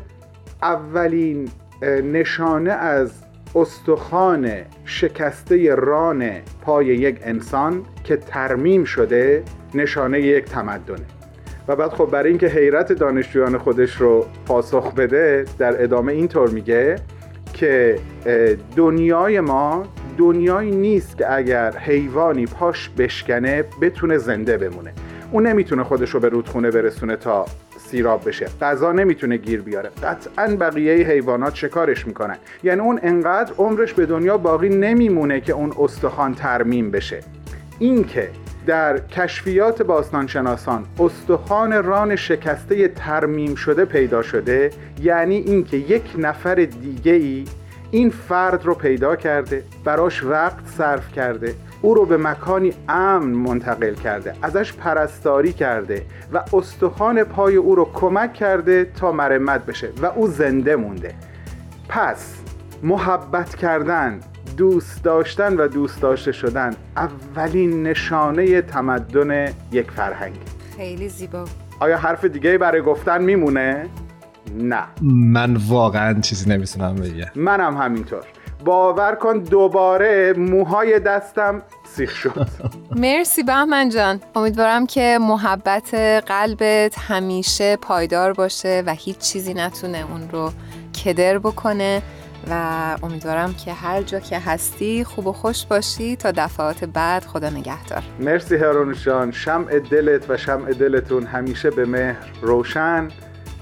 اولین 0.63 1.49
نشانه 2.13 2.71
از 2.71 3.13
استخوان 3.55 4.51
شکسته 4.85 5.75
ران 5.75 6.31
پای 6.63 6.87
یک 6.87 7.21
انسان 7.23 7.83
که 8.05 8.17
ترمیم 8.17 8.85
شده 8.85 9.43
نشانه 9.75 10.21
یک 10.21 10.45
تمدنه. 10.45 11.07
و 11.69 11.77
بعد 11.77 11.91
خب 11.91 12.11
برای 12.11 12.29
اینکه 12.29 12.47
حیرت 12.47 12.93
دانشجویان 12.93 13.59
خودش 13.59 13.97
رو 13.97 14.27
پاسخ 14.47 14.95
بده 14.95 15.45
در 15.59 15.83
ادامه 15.83 16.13
اینطور 16.13 16.49
میگه 16.49 16.97
که 17.53 17.99
دنیای 18.77 19.41
ما 19.41 19.87
دنیایی 20.19 20.71
نیست 20.71 21.19
که 21.19 21.35
اگر 21.35 21.77
حیوانی 21.79 22.47
پاش 22.47 22.91
بشکنه 22.99 23.65
بتونه 23.81 24.19
زنده 24.19 24.59
بمونه. 24.59 24.93
اون 25.33 25.47
نمی‌تونه 25.47 25.85
خودش 25.85 26.11
رو 26.11 26.21
به 26.21 26.29
رودخونه 26.29 26.71
برسونه 26.71 27.17
تا 27.17 27.47
سیراب 27.91 28.29
بشه. 28.29 28.47
غذا 28.61 28.93
نمی‌تونه 28.93 29.37
گیر 29.37 29.61
بیاره. 29.63 29.91
قطعا 30.03 30.57
بقیه 30.57 31.07
حیوانات 31.07 31.55
شکارش 31.55 32.07
می‌کنن. 32.07 32.37
یعنی 32.63 32.81
اون 32.81 33.01
انقدر 33.03 33.53
عمرش 33.59 33.93
به 33.93 34.07
دنیا 34.07 34.39
باقی 34.39 34.69
نمیمونه 34.69 35.41
که 35.41 35.53
اون 35.53 35.73
استخوان 35.79 36.35
ترمیم 36.35 36.91
بشه. 36.91 37.21
اینکه 37.79 38.29
در 38.67 38.99
کشفیات 38.99 39.83
باستانشناسان 39.83 40.85
استخوان 41.01 41.85
ران 41.85 42.17
شکسته 42.17 42.89
ترمیم 42.89 43.55
شده 43.55 43.85
پیدا 43.85 44.23
شده 44.23 44.71
یعنی 45.03 45.37
اینکه 45.37 45.77
یک 45.77 46.03
نفر 46.19 46.55
دیگه 46.55 47.13
ای 47.13 47.45
این 47.91 48.11
فرد 48.11 48.67
رو 48.67 48.75
پیدا 48.75 49.17
کرده 49.17 49.63
براش 49.85 50.25
وقت 50.25 50.67
صرف 50.79 51.13
کرده. 51.13 51.55
او 51.83 51.95
رو 51.95 52.07
به 52.07 52.17
مکانی 52.17 52.73
امن 52.89 53.31
منتقل 53.31 53.95
کرده 53.95 54.35
ازش 54.43 54.73
پرستاری 54.73 55.53
کرده 55.53 56.07
و 56.33 56.45
استخوان 56.53 57.25
پای 57.25 57.57
او 57.57 57.75
رو 57.75 57.91
کمک 57.95 58.35
کرده 58.35 58.85
تا 58.85 59.13
مرمت 59.13 59.67
بشه 59.67 59.89
و 60.03 60.07
او 60.07 60.27
زنده 60.27 60.77
مونده. 60.77 61.15
پس 61.89 62.35
محبت 62.83 63.57
کردن 63.57 64.21
دوست 64.57 65.05
داشتن 65.05 65.57
و 65.57 65.69
دوست 65.69 66.03
داشته 66.03 66.33
شدن 66.33 66.77
اولین 66.97 67.83
نشانه 67.83 68.63
تمدن 68.63 69.49
یک 69.73 69.91
فرهنگ. 69.91 70.35
خیلی 70.77 71.09
زیبا. 71.09 71.45
آیا 71.81 71.97
حرف 71.97 72.25
دیگه 72.25 72.59
برای 72.59 72.83
گفتن 72.83 73.23
میمونه؟ 73.23 73.87
نه. 74.59 74.83
من 75.03 75.57
واقعا 75.69 76.21
چیزی 76.21 76.51
نمی‌تونم 76.51 76.95
بگم. 76.95 77.27
منم 77.35 77.77
همینطور. 77.77 78.23
باور 78.65 79.15
کن 79.15 79.39
دوباره 79.39 80.33
موهای 80.33 81.01
دستم 81.01 81.63
سیخ 81.85 82.17
شد. 82.17 82.49
مرسی 82.97 83.43
بهمن 83.43 83.89
جان. 83.89 84.21
امیدوارم 84.35 84.87
که 84.87 85.19
محبت 85.21 85.95
قلبت 86.27 86.99
همیشه 86.99 87.77
پایدار 87.77 88.33
باشه 88.33 88.83
و 88.87 88.95
هیچ 88.95 89.19
چیزی 89.19 89.55
نتونه 89.55 90.05
اون 90.11 90.29
رو 90.33 90.51
کدر 91.05 91.39
بکنه 91.39 92.03
و 92.51 92.97
امیدوارم 93.03 93.55
که 93.55 93.73
هر 93.73 94.03
جا 94.03 94.21
که 94.21 94.39
هستی 94.39 95.05
خوب 95.05 95.27
و 95.27 95.33
خوش 95.33 95.67
باشی. 95.67 96.17
تا 96.17 96.31
دفعات 96.31 96.85
بعد 96.85 97.25
خدا 97.25 97.51
نگهدار. 97.51 98.03
مرسی 98.21 98.57
هرونشان 98.57 99.31
شمع 99.31 99.79
دلت 99.79 100.31
و 100.31 100.37
شمع 100.37 100.73
دلتون 100.73 101.27
همیشه 101.27 101.71
به 101.71 101.87
مهر 101.87 102.33
روشن 102.43 103.09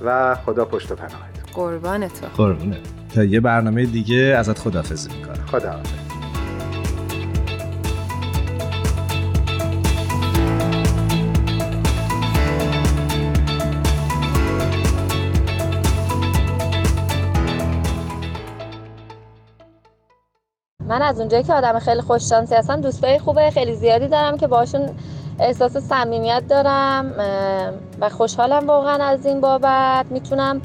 و 0.05 0.35
خدا 0.35 0.65
پشت 0.65 0.93
و 0.93 0.95
پناهت. 0.95 1.53
قربان 1.55 2.09
تو. 2.09 2.27
قربونه 2.37 2.77
تا 3.15 3.25
یه 3.25 3.41
برنامه 3.41 3.87
دیگه 3.87 4.35
ازت 4.39 4.59
خدافزی 4.59 5.09
می‌کنم. 5.17 5.47
خدا 5.47 5.81
من 20.87 21.03
از 21.03 21.21
اونجایی 21.21 21.43
که 21.43 21.53
آدم 21.53 21.79
خیلی 21.79 22.01
خوششانسی 22.01 22.55
هستم 22.55 22.81
دوستای 22.81 23.19
خوبه 23.19 23.51
خیلی 23.51 23.75
زیادی 23.75 24.09
دارم 24.09 24.37
که 24.37 24.47
باشون 24.47 24.89
احساس 25.41 25.77
صمیمیت 25.77 26.43
دارم 26.49 27.13
و 28.01 28.09
خوشحالم 28.09 28.67
واقعا 28.67 29.05
از 29.05 29.27
این 29.27 29.41
بابت. 29.41 30.07
می‌تونم 30.11 30.61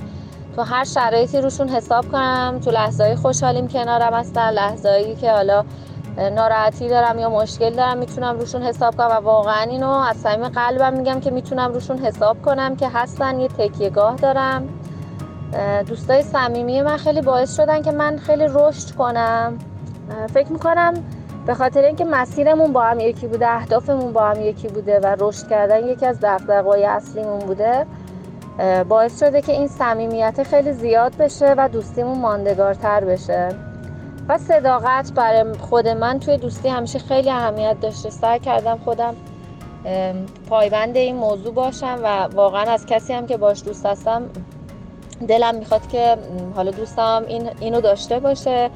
تو 0.55 0.61
هر 0.61 0.83
شرایطی 0.83 1.41
روشون 1.41 1.69
حساب 1.69 2.11
کنم 2.11 2.59
تو 2.65 2.71
لحظه 2.71 3.15
خوشحالیم 3.15 3.67
کنارم 3.67 4.13
هستن 4.13 4.49
لحظه 4.49 5.15
که 5.21 5.31
حالا 5.31 5.63
ناراحتی 6.17 6.89
دارم 6.89 7.19
یا 7.19 7.29
مشکل 7.29 7.69
دارم 7.69 7.97
می‌تونم 7.97 8.39
روشون 8.39 8.63
حساب 8.63 8.95
کنم 8.95 9.07
و 9.07 9.13
واقعا 9.13 9.61
اینو 9.61 9.89
از 9.89 10.17
صمیم 10.17 10.49
قلبم 10.49 10.93
میگم 10.93 11.19
که 11.19 11.31
می‌تونم 11.31 11.73
روشون 11.73 11.97
حساب 11.97 12.41
کنم 12.41 12.75
که 12.75 12.89
هستن 12.89 13.39
یه 13.39 13.47
تکیهگاه 13.47 14.15
دارم. 14.15 14.69
دوستای 15.87 16.21
صمیمی 16.21 16.81
من 16.81 16.97
خیلی 16.97 17.21
باعث 17.21 17.57
شدن 17.57 17.81
که 17.81 17.91
من 17.91 18.17
خیلی 18.17 18.45
رشد 18.49 18.95
کنم. 18.95 19.57
فکر 20.33 20.51
می‌کنم 20.51 20.93
به 21.45 21.53
خاطر 21.53 21.81
اینکه 21.81 22.05
مسیرمون 22.05 22.73
با 22.73 22.81
هم 22.81 22.99
یکی 22.99 23.27
بوده 23.27 23.49
اهدافمون 23.49 24.13
با 24.13 24.21
هم 24.21 24.41
یکی 24.41 24.67
بوده 24.67 24.99
و 24.99 25.15
رشد 25.19 25.47
کردن 25.47 25.87
یکی 25.87 26.05
از 26.05 26.19
دغدغه‌های 26.21 26.85
اصلیمون 26.85 27.39
بوده 27.39 27.85
باعث 28.89 29.19
شده 29.19 29.41
که 29.41 29.51
این 29.51 29.67
صمیمیت 29.67 30.43
خیلی 30.43 30.73
زیاد 30.73 31.17
بشه 31.17 31.55
و 31.57 31.69
دوستیمون 31.69 32.17
ماندگارتر 32.17 33.05
بشه. 33.05 33.49
و 34.29 34.37
صداقت 34.37 35.11
برای 35.13 35.53
خود 35.53 35.87
من 35.87 36.19
توی 36.19 36.37
دوستی 36.37 36.69
همیشه 36.69 36.99
خیلی 36.99 37.29
اهمیت 37.29 37.79
داشته. 37.81 38.09
سعی 38.09 38.39
کردم 38.39 38.77
خودم 38.77 39.15
پایبند 40.49 40.97
این 40.97 41.15
موضوع 41.15 41.53
باشم 41.53 41.99
و 42.03 42.27
واقعا 42.35 42.71
از 42.71 42.85
کسی 42.85 43.13
هم 43.13 43.27
که 43.27 43.37
باش 43.37 43.63
دوست 43.63 43.85
هستم 43.85 44.29
دلم 45.27 45.55
می‌خواد 45.55 45.87
که 45.87 46.17
حالا 46.55 46.71
دوستم 46.71 47.23
این 47.27 47.49
اینو 47.59 47.81
داشته 47.81 48.19
باشه 48.19 48.69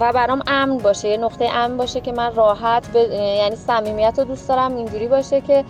و 0.00 0.12
برام 0.12 0.42
امن 0.46 0.78
باشه. 0.78 1.08
یه 1.08 1.16
نقطه 1.16 1.44
امن 1.44 1.76
باشه 1.76 2.00
که 2.00 2.12
من 2.12 2.34
راحت 2.34 2.90
ب... 2.92 2.96
یعنی 3.12 3.56
صمیمیت 3.56 4.14
رو 4.18 4.24
دوست 4.24 4.48
دارم 4.48 4.76
اینجوری 4.76 5.08
باشه 5.08 5.40
که 5.40 5.64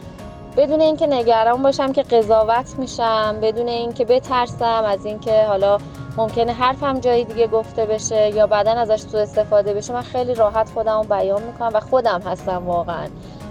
بدون 0.57 0.81
اینکه 0.81 1.07
نگران 1.07 1.63
باشم 1.63 1.93
که 1.93 2.03
قضاوت 2.03 2.79
میشم 2.79 3.39
بدون 3.43 3.69
اینکه 3.69 4.05
بترسم 4.05 4.85
از 4.87 5.07
اینکه 5.07 5.45
حالا 5.45 5.79
ممکنه 6.17 6.53
حرفم 6.53 7.01
جایی 7.01 7.25
دیگه 7.25 7.47
گفته 7.47 7.87
بشه 7.87 8.29
یا 8.29 8.47
بعدا 8.47 8.71
ازش 8.71 9.03
تو 9.03 9.17
استفاده 9.17 9.75
بشه 9.75 9.93
من 9.93 10.03
خیلی 10.03 10.35
راحت 10.35 10.69
خودم 10.69 10.97
رو 10.99 11.05
بیان 11.05 11.43
می‌کنم 11.43 11.71
و 11.75 11.81
خودم 11.81 12.23
هستم 12.27 12.67
واقعا. 12.67 13.07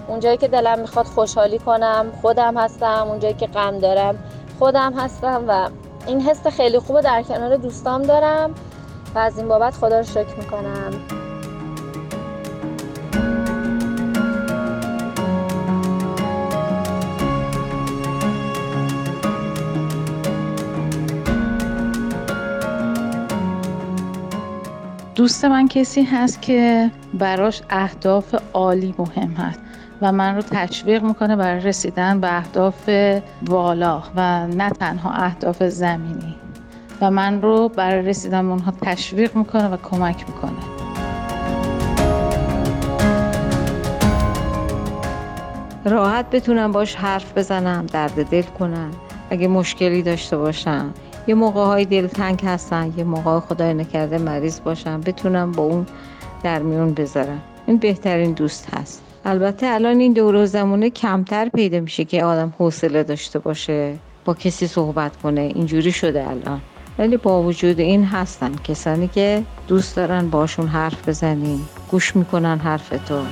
اونجایی 0.08 0.36
که 0.36 0.48
دلم 0.48 0.78
می‌خواد 0.78 1.06
خوشحالی 1.06 1.58
کنم 1.58 2.12
خودم 2.22 2.56
هستم 2.56 3.06
اونجایی 3.08 3.34
که 3.34 3.46
غم 3.46 3.78
دارم 3.78 4.18
خودم 4.58 4.92
هستم 4.92 5.44
و 5.48 5.68
این 6.06 6.20
حس 6.20 6.46
خیلی 6.46 6.78
خوب 6.78 7.00
در 7.00 7.22
کنار 7.22 7.56
دوستام 7.56 8.02
دارم 8.02 8.54
و 9.14 9.18
از 9.18 9.38
این 9.38 9.48
بابت 9.48 9.74
خدا 9.74 9.98
رو 9.98 10.04
شکر 10.04 10.36
می‌کنم. 10.38 10.90
دوست 25.14 25.44
من 25.44 25.68
کسی 25.68 26.02
هست 26.02 26.42
که 26.42 26.90
براش 27.14 27.62
اهداف 27.70 28.34
عالی 28.52 28.94
مهم 28.98 29.32
هست 29.32 29.60
و 30.02 30.12
من 30.12 30.36
رو 30.36 30.42
تشویق 30.42 31.02
می‌کنه 31.02 31.36
برای 31.36 31.60
رسیدن 31.60 32.20
به 32.20 32.36
اهداف 32.36 32.90
والا 33.42 34.02
و 34.16 34.46
نه 34.46 34.70
تنها 34.70 35.10
اهداف 35.10 35.62
زمینی. 35.62 36.34
و 37.00 37.10
من 37.10 37.42
رو 37.42 37.68
برای 37.68 38.06
رسیدن 38.06 38.42
به 38.46 38.52
اونها 38.52 38.72
تشویق 38.82 39.36
می‌کنه 39.36 39.68
و 39.68 39.76
کمک 39.76 40.24
می‌کنه. 40.28 40.52
راحت 45.84 46.30
بتونم 46.30 46.72
باش 46.72 46.94
حرف 46.94 47.38
بزنم 47.38 47.86
درد 47.86 48.28
دل 48.28 48.42
کنم 48.42 48.90
اگه 49.30 49.48
مشکلی 49.48 50.02
داشته 50.02 50.36
باشم. 50.36 50.94
یه 51.26 51.34
موقع 51.34 51.64
های 51.64 51.84
دلتنگ 51.84 52.42
هستن 52.44 52.92
یه 52.96 53.04
موقع 53.04 53.40
خدای 53.40 53.74
نکرده 53.74 54.18
مریض 54.18 54.60
باشم 54.60 55.00
بتونم 55.00 55.52
با 55.52 55.62
اون 55.62 55.86
در 56.42 56.58
میون 56.58 56.94
بذارم 56.94 57.42
این 57.66 57.76
بهترین 57.76 58.32
دوست 58.32 58.68
هست. 58.74 59.02
البته 59.24 59.66
الان 59.66 60.00
این 60.00 60.12
دور 60.12 60.44
زمانه 60.46 60.90
کمتر 60.90 61.48
پیدا 61.48 61.80
میشه 61.80 62.04
که 62.04 62.24
آدم 62.24 62.54
حوصله 62.58 63.02
داشته 63.02 63.38
باشه 63.38 63.94
با 64.24 64.34
کسی 64.34 64.66
صحبت 64.66 65.16
کنه. 65.16 65.40
اینجوری 65.40 65.92
شده 65.92 66.28
الان. 66.28 66.60
ولی 66.98 67.16
با 67.16 67.42
وجود 67.42 67.80
این 67.80 68.04
هستن 68.04 68.54
کسانی 68.64 69.08
که 69.08 69.42
دوست 69.68 69.96
دارن 69.96 70.30
باشون 70.30 70.66
حرف 70.66 71.08
بزنی 71.08 71.60
گوش 71.90 72.16
می‌کنن 72.16 72.58
حرف 72.58 72.88
تو 72.88 73.22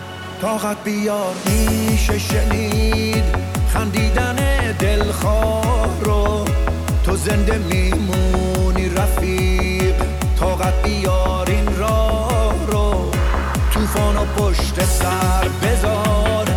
طاقت 0.42 0.84
بیار 0.84 1.34
میشه 1.46 2.18
شنید. 2.18 3.24
خندیدن 3.68 4.36
دلخواه 4.78 6.00
رو. 6.02 6.41
تو 7.04 7.16
زنده 7.16 7.58
میمونی 7.58 8.88
رفیق 8.88 9.94
طاقت 10.40 10.82
بیار 10.82 11.50
این 11.50 11.76
راه 11.76 12.54
رو. 12.66 13.10
توفان 13.72 14.16
و 14.16 14.24
پشت 14.24 14.84
سر 14.84 15.48
بذار 15.62 16.48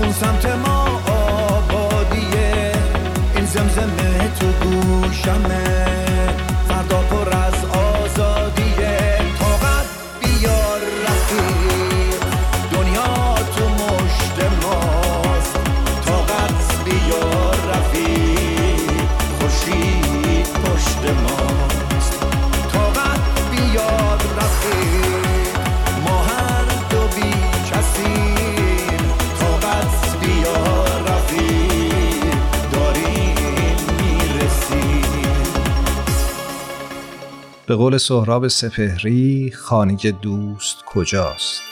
اون 0.00 0.12
سمت 0.12 0.46
ما 0.46 1.02
آبادیه. 1.06 2.72
این 3.36 3.44
زمزمه 3.44 4.30
تو 4.40 4.46
گوشمه. 4.46 5.65
به 37.66 37.76
قول 37.76 37.98
سهراب 37.98 38.48
سپهری 38.48 39.50
خانه 39.50 39.96
دوست 40.22 40.84
کجاست؟ 40.84 41.62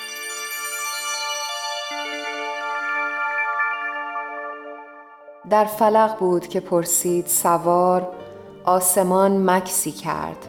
در 5.51 5.65
فلق 5.65 6.19
بود 6.19 6.49
که 6.49 6.61
پرسید 6.61 7.27
سوار 7.27 8.09
آسمان 8.65 9.51
مکسی 9.51 9.93
کرد. 9.93 10.49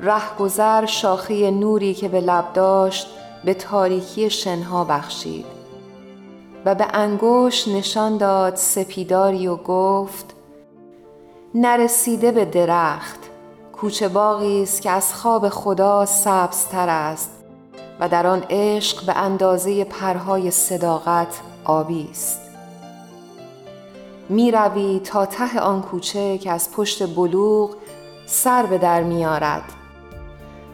رهگذر 0.00 0.86
شاخه 0.86 1.50
نوری 1.50 1.94
که 1.94 2.08
به 2.08 2.20
لب 2.20 2.52
داشت 2.52 3.06
به 3.44 3.54
تاریکی 3.54 4.30
شنها 4.30 4.84
بخشید. 4.84 5.46
و 6.64 6.74
به 6.74 6.86
انگشت 6.92 7.68
نشان 7.68 8.16
داد 8.18 8.56
سپیداری 8.56 9.46
و 9.46 9.56
گفت 9.56 10.34
نرسیده 11.54 12.32
به 12.32 12.44
درخت. 12.44 13.19
کوچه 13.80 14.08
باغی 14.08 14.62
است 14.62 14.82
که 14.82 14.90
از 14.90 15.14
خواب 15.14 15.48
خدا 15.48 16.06
سبزتر 16.06 16.88
است 16.88 17.30
و 18.00 18.08
در 18.08 18.26
آن 18.26 18.44
عشق 18.50 19.06
به 19.06 19.16
اندازه 19.16 19.84
پرهای 19.84 20.50
صداقت 20.50 21.40
آبی 21.64 22.08
است 22.10 22.40
می 24.28 24.50
روی 24.50 25.00
تا 25.04 25.26
ته 25.26 25.60
آن 25.60 25.82
کوچه 25.82 26.38
که 26.38 26.50
از 26.50 26.72
پشت 26.72 27.14
بلوغ 27.14 27.70
سر 28.26 28.66
به 28.66 28.78
در 28.78 29.02
می 29.02 29.24
آرد. 29.24 29.64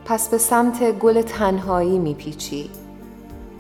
پس 0.05 0.29
به 0.29 0.39
سمت 0.39 0.99
گل 0.99 1.23
تنهایی 1.23 1.99
می 1.99 2.15
پیچی. 2.15 2.71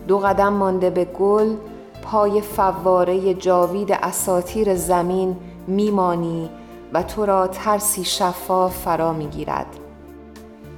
دو 0.09 0.19
قدم 0.19 0.53
مانده 0.53 0.91
به 0.91 1.05
گل 1.05 1.55
پای 2.03 2.41
فواره 2.41 3.35
جاوید 3.35 3.93
اساتیر 3.93 4.75
زمین 4.75 5.37
میمانی 5.67 6.51
و 6.93 7.03
تو 7.03 7.27
را 7.27 7.47
ترسی 7.47 8.05
شفاف 8.05 8.77
فرا 8.77 9.13
می 9.13 9.27
گیرد. 9.27 9.67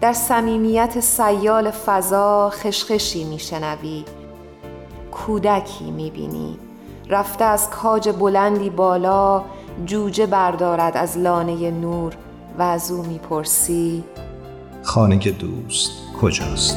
در 0.01 0.13
صمیمیت 0.13 1.01
سیال 1.01 1.71
فضا 1.71 2.51
خشخشی 2.51 3.25
می 3.25 3.39
شنوی. 3.39 4.05
کودکی 5.13 5.91
می 5.91 6.11
بینی. 6.11 6.59
رفته 7.11 7.45
از 7.45 7.71
کاج 7.71 8.09
بلندی 8.09 8.71
بالا 8.71 9.43
جوجه 9.85 10.27
بردارد 10.27 10.97
از 10.97 11.19
لانه 11.19 11.71
نور 11.71 12.17
و 12.59 12.63
از 12.63 12.91
او 12.91 13.03
می‌پرسی 13.03 14.05
خانه 14.83 15.17
دوست 15.17 15.91
کجاست 16.21 16.77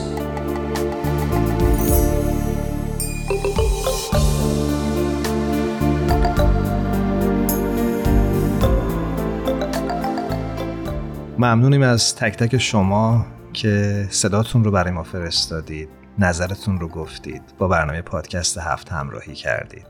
ممنونیم 11.42 11.82
از 11.82 12.16
تک 12.16 12.36
تک 12.38 12.58
شما 12.58 13.26
که 13.54 14.08
صداتون 14.10 14.64
رو 14.64 14.72
برای 14.72 14.92
ما 14.92 15.04
فرستادید 15.04 15.90
نظرتون 16.20 16.80
رو 16.80 16.88
گفتید 16.88 17.42
با 17.58 17.68
برنامه 17.68 18.02
پادکست 18.02 18.58
هفت 18.58 18.92
همراهی 18.92 19.36
کردید. 19.36 19.88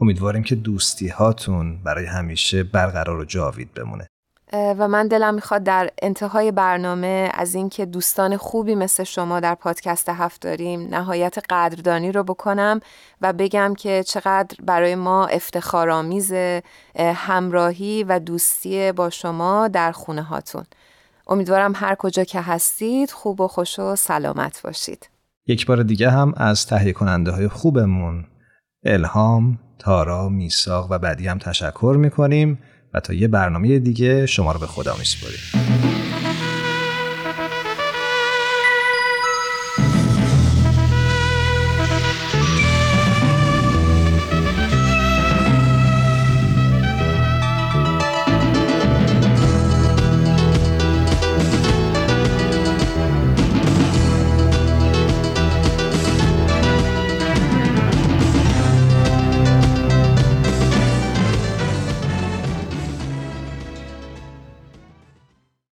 امیدواریم 0.00 0.42
که 0.42 0.54
دوستی 0.54 1.08
هاتون 1.08 1.82
برای 1.84 2.06
همیشه 2.06 2.62
برقرار 2.62 3.18
و 3.18 3.24
جاوید 3.24 3.74
بمونه. 3.74 4.06
و 4.52 4.88
من 4.88 5.08
دلم 5.08 5.34
می‌خواد 5.34 5.62
در 5.62 5.90
انتهای 6.02 6.52
برنامه 6.52 7.30
از 7.34 7.54
اینکه 7.54 7.86
دوستان 7.86 8.36
خوبی 8.36 8.74
مثل 8.74 9.04
شما 9.04 9.40
در 9.40 9.54
پادکست 9.54 10.08
هفت 10.08 10.40
داریم 10.40 10.80
نهایت 10.80 11.38
قدردانی 11.50 12.12
رو 12.12 12.22
بکنم 12.22 12.80
و 13.20 13.32
بگم 13.32 13.74
که 13.74 14.02
چقدر 14.06 14.56
برای 14.62 14.94
ما 14.94 15.26
افتخارآمیز 15.26 16.32
همراهی 16.98 18.04
و 18.04 18.18
دوستی 18.18 18.92
با 18.92 19.10
شما 19.10 19.68
در 19.68 19.92
خونه 19.92 20.22
هاتون. 20.22 20.64
امیدوارم 21.32 21.72
هر 21.76 21.94
کجا 21.94 22.24
که 22.24 22.40
هستید 22.40 23.10
خوب 23.10 23.40
و 23.40 23.48
خوش 23.48 23.78
و 23.78 23.96
سلامت 23.96 24.60
باشید. 24.64 25.08
یک 25.46 25.66
بار 25.66 25.82
دیگه 25.82 26.10
هم 26.10 26.34
از 26.36 26.66
تهیه 26.66 26.92
کننده 26.92 27.30
های 27.30 27.48
خوبمون. 27.48 28.24
الهام، 28.84 29.58
تارا، 29.78 30.28
میساق 30.28 30.90
و 30.90 30.98
بعدی 30.98 31.28
هم 31.28 31.38
تشکر 31.38 31.96
می‌کنیم 31.98 32.58
و 32.94 33.00
تا 33.00 33.14
یه 33.14 33.28
برنامه 33.28 33.78
دیگه 33.78 34.26
شما 34.26 34.52
رو 34.52 34.60
به 34.60 34.66
خدا 34.66 34.96
میسپاریم. 34.98 35.81